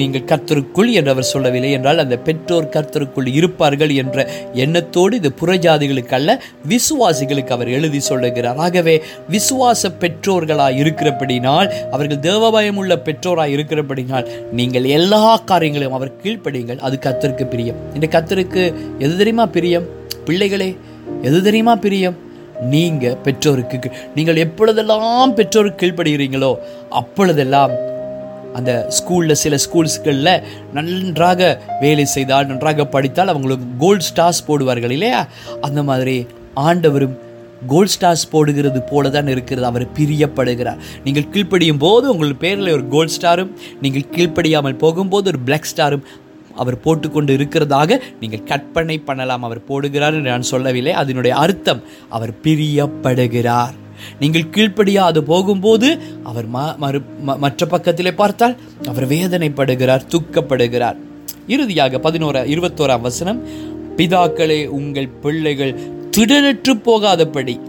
நீங்கள் 0.00 0.24
கர்த்தருக்குள் 0.30 0.90
என்று 0.98 1.12
அவர் 1.12 1.28
சொல்லவில்லை 1.32 1.70
என்றால் 1.76 2.02
அந்த 2.04 2.16
பெற்றோர் 2.28 2.66
கர்த்தருக்குள் 2.76 3.28
இருப்பார்கள் 3.38 3.92
என்ற 4.02 4.26
எண்ணத்தோடு 4.64 5.20
இது 5.20 5.30
புறஜாதிகளுக்கு 5.40 6.16
அல்ல 6.18 6.36
விசுவாசிகளுக்கு 6.72 7.54
அவர் 7.58 7.70
எழுதி 7.76 8.00
சொல்லுகிறார். 8.10 8.58
ஆகவே 8.66 8.96
விசுவாச 9.36 9.92
பெற்றோர்களாய் 10.02 10.80
இருக்கிறபடினால் 10.82 11.70
அவர்கள் 11.94 12.24
தேவ 12.28 12.50
பயமுள்ள 12.58 12.98
பெற்றோராய் 13.08 13.54
இருக்கிறபடினால் 13.56 14.28
நீங்கள் 14.60 14.90
எல்லா 14.98 15.22
காரியங்களையும் 15.52 15.98
அவர் 16.00 16.14
கீழ்ப்படியுங்கள். 16.24 16.82
அது 16.88 16.98
கத்தருக்கு 17.08 17.46
பிரியம். 17.54 17.80
இந்த 17.96 18.08
கத்தருக்கு 18.18 18.64
எது 19.06 19.14
தெரியுமா 19.22 19.46
பிரியம்? 19.58 19.88
பிள்ளைகளே 20.28 20.70
எது 21.28 21.38
தெரியுமா 21.48 21.74
பிரியம்? 21.86 22.16
நீங்கள் 22.60 23.16
பெற்றோருக்கு 23.16 23.90
நீங்கள் 24.14 24.36
எப்பொழுதெல்லாம் 24.36 25.34
பெற்றோருக்கு 25.34 25.86
கீழ்ப்படுகிறீங்களோ 25.86 26.54
அப்பொழுதெல்லாம் 26.90 27.72
அந்த 28.54 28.88
ஸ்கூலில் 28.88 29.32
சில 29.32 29.56
ஸ்கூல்ஸ்களில் 29.56 30.42
நன்றாக 30.72 31.62
வேலை 31.80 32.04
செய்தால் 32.04 32.46
நன்றாக 32.46 32.86
படித்தால் 32.86 33.28
அவங்களுக்கு 33.28 33.66
கோல்ட் 33.78 34.06
ஸ்டார்ஸ் 34.10 34.46
போடுவார்கள் 34.48 34.90
இல்லையா? 34.90 35.26
அந்த 35.60 35.82
மாதிரி 35.82 36.26
ஆண்டவரும் 36.54 37.16
கோல்ட் 37.66 37.94
ஸ்டார்ஸ் 38.00 38.24
போடுகிறது 38.30 38.82
போல 38.82 39.10
தான் 39.10 39.26
இருக்கிறது. 39.26 39.66
அவர் 39.66 39.86
பிரியப்படுகிறார். 39.98 40.78
நீங்கள் 41.04 41.28
கீழ்ப்படியும் 41.32 41.78
போது 41.78 42.10
உங்கள் 42.10 42.34
பேரில் 42.34 42.72
ஒரு 42.72 42.88
கோல்ட் 42.88 43.14
ஸ்டாரும் 43.20 43.52
நீங்கள் 43.82 44.06
கீழ்ப்படியாமல் 44.16 44.78
போகும்போது 44.78 45.26
ஒரு 45.26 45.38
பிளாக் 45.38 45.68
ஸ்டாரும் 45.76 46.04
அவர் 46.56 46.80
போட்டுக்கொண்டு 46.80 47.36
இருக்கிறதாக 47.36 48.00
நீங்கள் 48.20 48.42
கற்பனை 48.42 48.98
பண்ணலாம். 48.98 49.42
அவர் 49.42 49.60
போடுகிறார் 49.68 50.14
என்று 50.14 50.30
நான் 50.30 50.42
சொல்லவில்லை. 50.42 50.92
அதனுடைய 50.92 51.36
அர்த்தம் 51.36 51.82
அவர் 52.08 52.32
பிரியப்படுகிறார். 52.42 53.72
நீங்கள் 54.20 54.42
கீழ்ப்படியாது 54.42 55.18
போகும்போது 55.18 55.98
அவர் 56.22 56.48
ம- 56.48 56.76
மறு 56.76 57.02
ம- 57.26 57.38
மற்ற 57.38 57.66
பக்கத்திலே 57.66 58.12
பார்த்தால் 58.12 58.56
அவர் 58.86 59.08
வேதனைப்படுகிறார் 59.08 60.06
துக்கப்படுகிறார். 60.08 60.96
இறுதியாக 61.46 61.98
பதினோரா 61.98 62.44
இருபத்தோராம் 62.44 63.00
வசனம் 63.00 63.42
பிதாக்களே 63.96 64.66
உங்கள் 64.66 65.08
பிள்ளைகள் 65.08 65.74
திடனற்று 66.16 66.82
போகாதபடி 66.82 67.60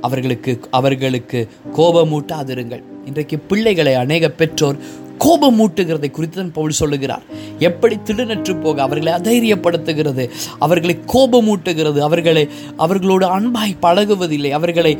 அவர்களுக்கு 0.00 0.60
அவர்களுக்கு 0.70 1.48
கோபமூட்டாதிருங்கள். 1.76 2.82
இன்றைக்கு 3.04 3.38
பிள்ளைகளை 3.38 3.94
அநேக 3.94 4.28
பெற்றோர் 4.28 4.76
கோபமூட்டுகிறதை 5.24 6.10
குறித்து 6.10 6.38
தான் 6.38 6.52
பவுல் 6.58 6.78
சொல்லுகிறார். 6.80 7.24
எப்படி 7.68 7.96
திடுநற்று 8.04 8.54
போக 8.56 8.82
அவர்களை 8.82 9.12
அதைரியப்படுத்துகிறது 9.18 10.26
அவர்களை 10.66 10.96
கோபமூட்டுகிறது 11.14 11.98
அவர்களை 12.08 12.44
அவர்களோடு 12.76 13.26
அன்பாய் 13.38 13.80
பழகுவதில்லை 13.86 14.52
அவர்களை 14.60 14.94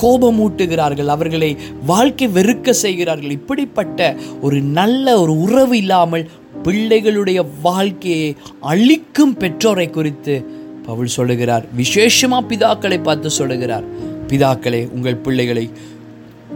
கோபம் 0.00 0.24
கோபமூட்டுகிறார்கள் 0.26 1.10
அவர்களை 1.14 1.48
வாழ்க்கை 1.90 2.26
வெறுக்க 2.36 2.70
செய்கிறார்கள். 2.70 3.34
இப்படிப்பட்ட 3.36 4.16
ஒரு 4.40 4.58
நல்ல 4.78 5.14
ஒரு 5.20 5.32
உறவு 5.44 5.76
இல்லாமல் 5.76 6.24
பிள்ளைகளுடைய 6.64 7.40
வாழ்க்கையை 7.62 8.30
அழிக்கும் 8.72 9.34
பெற்றோரை 9.42 9.86
குறித்து 9.90 10.34
பவுல் 10.86 11.14
சொல்லுகிறார். 11.16 11.64
விசேஷமா 11.80 12.40
பிதாக்களை 12.50 12.98
பார்த்து 13.02 13.30
சொல்லுகிறார். 13.30 13.86
பிதாக்களே 14.30 14.82
உங்கள் 14.96 15.22
பிள்ளைகளை 15.26 15.64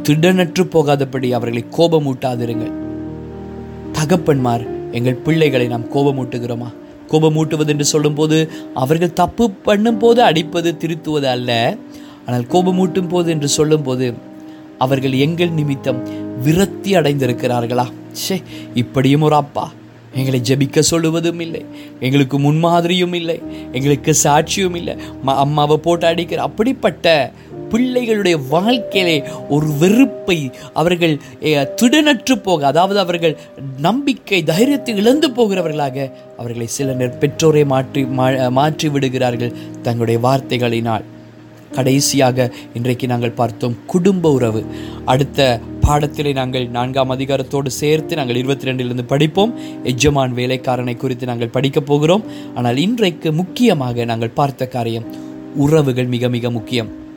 திடனற்று 0.05 0.63
போகாதபடி 0.65 1.29
அவர்களை 1.33 1.63
கோபமூட்டாதிருங்கள். 1.77 2.73
தகப்பன்மார் 3.93 4.65
எங்கள் 4.93 5.19
பிள்ளைகளை 5.25 5.67
நாம் 5.67 5.91
கோபமூட்டுகிறோமா? 5.95 6.69
கோபமூட்டுவது 7.11 7.69
என்று 7.69 7.85
சொல்லும்போது 7.85 8.51
அவர்கள் 8.75 9.13
தப்பு 9.13 9.51
பண்ணும்போது 9.67 10.21
அடிப்பது 10.29 10.77
திருத்துவது 10.83 11.29
அல்ல. 11.35 11.77
ஆனால் 12.27 12.47
கோபமூட்டும் 12.53 13.09
போது 13.09 13.31
என்று 13.31 13.49
சொல்லும்போது 13.49 14.09
அவர்கள் 14.79 15.13
எங்கள் 15.27 15.51
நிமித்தம் 15.51 16.01
விரக்தி 16.43 16.93
அடைந்திருக்கிறார்களா? 16.93 17.87
ஷே 18.23 18.37
இப்படியும் 18.75 19.23
ஒரு 19.23 19.35
அப்பா. 19.35 19.67
எங்களை 20.15 20.41
ஜெபிக்க 20.49 20.79
சொல்லுவதும் 20.91 21.41
இல்லை. 21.41 21.65
எங்களுக்கு 22.01 22.37
முன்மாதிரியும் 22.41 23.15
இல்லை. 23.15 23.37
எங்களுக்கு 23.73 24.13
சாட்சியும் 24.25 24.77
இல்லை. 24.77 24.95
அம்மாவை 25.25 25.77
போட்டு 25.77 26.07
அடிக்கிற 26.07 26.43
அப்படிப்பட்ட 26.43 27.33
பிள்ளைகளுடைய 27.73 28.49
வாழ்க்கையிலே 28.49 29.23
ஒரு 29.49 29.67
வெறுப்பை 29.79 30.51
அவர்கள் 30.73 31.21
திடனற்று 31.43 32.35
போக 32.43 32.67
அதாவது 32.67 33.01
அவர்கள் 33.01 33.37
நம்பிக்கை 33.79 34.43
தைரியத்தை 34.43 34.97
இழந்து 34.97 35.31
போகிறவர்களாக 35.31 36.13
அவர்களை 36.37 36.67
சில 36.67 36.93
நேர் 36.93 37.19
பெற்றோரை 37.19 37.65
மாற்றி 37.65 38.03
மா- 38.05 38.51
மாற்றி 38.51 38.89
விடுகிறார்கள் 38.89 39.53
தங்களுடைய 39.83 40.21
வார்த்தைகளினால். 40.21 41.05
கடைசியாக 41.75 42.53
இன்றைக்கு 42.75 43.07
நாங்கள் 43.07 43.31
பார்த்தோம் 43.31 43.77
குடும்ப 43.87 44.33
உறவு. 44.33 44.65
அடுத்த 45.05 45.61
பாடத்திலே 45.89 46.33
நாங்கள் 46.33 46.69
நான்காம் 46.69 47.11
அதிகாரத்தோடு 47.11 47.67
சேர்த்து 47.67 48.17
நாங்கள் 48.17 48.37
இருபத்தி 48.37 48.71
ரெண்டிலிருந்து 48.71 49.03
படிப்போம். 49.03 49.55
எஜமான் 49.85 50.35
வேலைக்காரனை 50.35 50.97
குறித்து 50.97 51.27
நாங்கள் 51.27 51.49
படிக்கப் 51.49 51.87
போகிறோம். 51.87 52.23
ஆனால் 52.55 52.77
இன்றைக்கு 52.77 53.33
முக்கியமாக 53.33 54.05
நாங்கள் 54.05 54.29
பார்த்த 54.29 54.67
காரியம் 54.67 55.05
உறவுகள் 55.57 56.07
மிக 56.07 56.29
மிக 56.29 56.51
முக்கியம். 56.51 57.09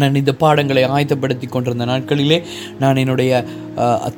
நான் 0.00 0.20
இந்த 0.20 0.32
பாடங்களை 0.42 0.82
ஆயத்தப்படுத்தி 0.96 1.46
கொண்டிருந்த 1.48 1.86
நாட்களிலே 1.90 2.38
நான் 2.82 3.00
என்னுடைய 3.02 3.32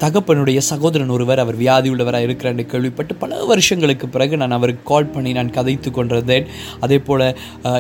தகப்பனுடைய 0.05 0.59
சகோதரன் 0.71 1.15
ஒருவர் 1.17 1.43
அவர் 1.45 1.61
வியாதி 1.63 1.89
உள்ளவராக 1.93 2.27
இருக்கிறார் 2.29 2.55
என்று 2.55 2.67
கேள்விப்பட்டு 2.73 3.15
பல 3.23 3.41
வருஷங்களுக்கு 3.53 4.09
பிறகு 4.15 4.35
நான் 4.43 4.57
அவருக்கு 4.59 4.85
கால் 4.93 5.13
பண்ணி 5.15 5.33
நான் 5.39 5.55
கதைத்து 5.59 5.91
கொண்டிருந்தேன். 5.91 6.47
அதே 6.81 6.99
போல் 7.09 7.27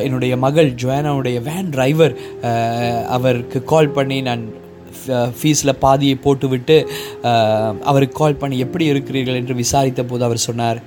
என்னுடைய 0.07 0.37
மகள் 0.47 0.71
ஜோயானாவுடைய 0.83 1.39
வேன் 1.49 1.71
டிரைவர் 1.77 2.15
அவருக்கு 3.17 3.61
கால் 3.75 3.95
பண்ணி 3.99 4.19
நான் 4.29 4.45
ஃபீஸில் 5.41 5.81
பாதியை 5.85 6.17
போட்டுவிட்டு 6.25 6.77
அவருக்கு 7.91 8.17
கால் 8.23 8.41
பண்ணி 8.43 8.57
எப்படி 8.66 8.85
இருக்கிறீர்கள்? 8.93 9.39
என்று 9.43 9.55
விசாரித்த 9.62 10.03
போது 10.05 10.24
அவர் 10.29 10.47
சொன்னார் 10.49 10.81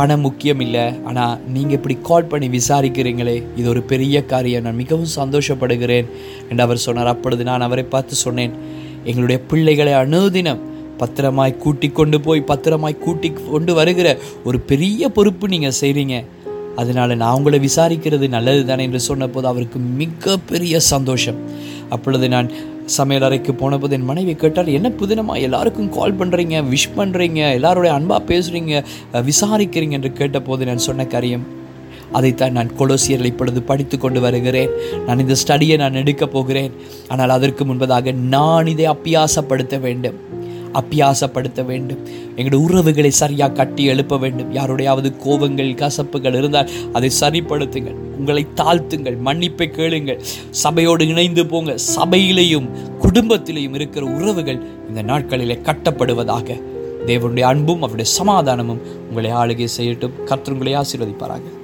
பணம் 0.00 0.24
முக்கியம் 0.26 0.60
இல்லை 0.66 0.84
ஆனால் 1.08 1.38
நீங்கள் 1.54 1.76
இப்படி 1.78 1.96
கால் 2.08 2.28
பண்ணி 2.32 2.48
விசாரிக்கிறீங்களே 2.58 3.36
இது 3.56 3.66
ஒரு 3.74 3.82
பெரிய 3.92 4.16
காரியம். 4.32 4.64
நான் 4.66 4.80
மிகவும் 4.82 5.14
சந்தோஷப்படுகிறேன். 5.20 6.08
என்று 6.50 6.64
அவர் 6.66 6.84
சொன்னார். 6.86 7.12
அப்பொழுது 7.14 7.44
நான் 7.50 7.66
அவரை 7.66 7.84
பார்த்து 7.94 8.16
சொன்னேன் 8.26 8.54
எங்களுடைய 9.10 9.38
பிள்ளைகளை 9.50 9.92
அணுதினம் 10.02 10.62
பத்திரமாய் 11.00 11.60
கூட்டி 11.64 11.88
கொண்டு 11.98 12.18
போய் 12.24 12.48
பத்திரமாய் 12.50 13.02
கூட்டி 13.04 13.28
கொண்டு 13.34 13.74
வருகிற 13.78 14.08
ஒரு 14.48 14.58
பெரிய 14.70 15.08
பொறுப்பு 15.16 15.46
நீங்கள் 15.54 15.78
செய்கிறீங்க 15.80 16.16
அதனால் 16.80 17.12
நான் 17.20 17.36
உங்களை 17.38 17.58
விசாரிக்கிறது 17.68 18.26
நல்லது 18.34 18.62
தானே 18.66 18.82
என்று 18.88 19.00
சொன்னபோது 19.06 19.46
அவருக்கு 19.52 19.78
மிகப்பெரிய 20.02 20.74
சந்தோஷம். 20.92 21.38
அப்பொழுது 21.94 22.26
நான் 22.34 22.50
சமையல் 22.96 23.26
அறைக்கு 23.26 23.52
போனபோது 23.60 23.94
என் 23.96 24.08
மனைவி 24.10 24.34
கேட்டால் 24.42 24.74
என்ன 24.76 24.88
புதினமா 25.00 25.34
எல்லாருக்கும் 25.46 25.94
கால் 25.96 26.18
பண்ணுறீங்க 26.20 26.56
விஷ் 26.74 26.92
பண்ணுறீங்க 26.96 27.40
எல்லாருடைய 27.58 27.92
அன்பாக 27.96 28.22
பேசுகிறீங்க 28.30 28.74
விசாரிக்கிறீங்க? 29.28 29.96
என்று 29.98 30.12
கேட்டபோது 30.20 30.68
நான் 30.68 30.86
சொன்ன 30.88 31.06
காரியம் 31.14 31.46
அதைத்தான் 32.18 32.56
நான் 32.56 32.70
கொலோசியர்கள் 32.78 33.30
இப்பொழுது 33.32 33.60
படித்து 33.70 33.96
கொண்டு 34.04 34.20
வருகிறேன். 34.20 34.72
நான் 35.06 35.22
இந்த 35.24 35.34
ஸ்டடியை 35.42 35.76
நான் 35.82 36.00
எடுக்கப் 36.02 36.32
போகிறேன். 36.32 36.72
ஆனால் 37.12 37.34
அதற்கு 37.36 37.64
முன்பதாக 37.64 38.14
நான் 38.34 38.70
இதை 38.72 38.86
அப்பியாசப்படுத்த 38.94 39.80
வேண்டும். 39.86 40.18
அப்பியாசப்படுத்த 40.74 41.64
வேண்டும். 41.64 42.06
எங்களுடைய 42.28 42.64
உறவுகளை 42.64 43.10
சரியாக 43.10 43.52
கட்டி 43.52 43.84
எழுப்ப 43.84 44.18
வேண்டும். 44.18 44.52
யாருடையாவது 44.54 45.12
கோபங்கள் 45.24 45.74
கசப்புகள் 45.74 46.34
இருந்தால் 46.34 46.70
அதை 46.92 47.10
சரிப்படுத்துங்கள். 47.20 47.98
உங்களை 48.18 48.46
தாழ்த்துங்கள் 48.56 49.18
மன்னிப்பை 49.18 49.68
கேளுங்கள். 49.68 50.22
சபையோடு 50.50 51.08
இணைந்து 51.08 51.46
போங்க. 51.46 51.74
சபையிலேயும் 51.96 52.68
குடும்பத்திலேயும் 53.02 53.74
இருக்கிற 53.74 54.06
உறவுகள் 54.06 54.60
இந்த 54.88 55.02
நாட்களிலே 55.02 55.58
கட்டப்படுவதாக 55.62 56.62
தேவனுடைய 57.06 57.40
அன்பும் 57.40 57.82
அவருடைய 57.82 58.10
சமாதானமும் 58.10 58.80
உங்களை 59.08 59.30
ஆளுகை 59.30 59.68
செய்யட்டும். 59.78 60.24
கர்த்தர் 60.24 60.52
உங்களை 60.52 60.74
ஆசீர்வதிப்பாராக. 60.74 61.58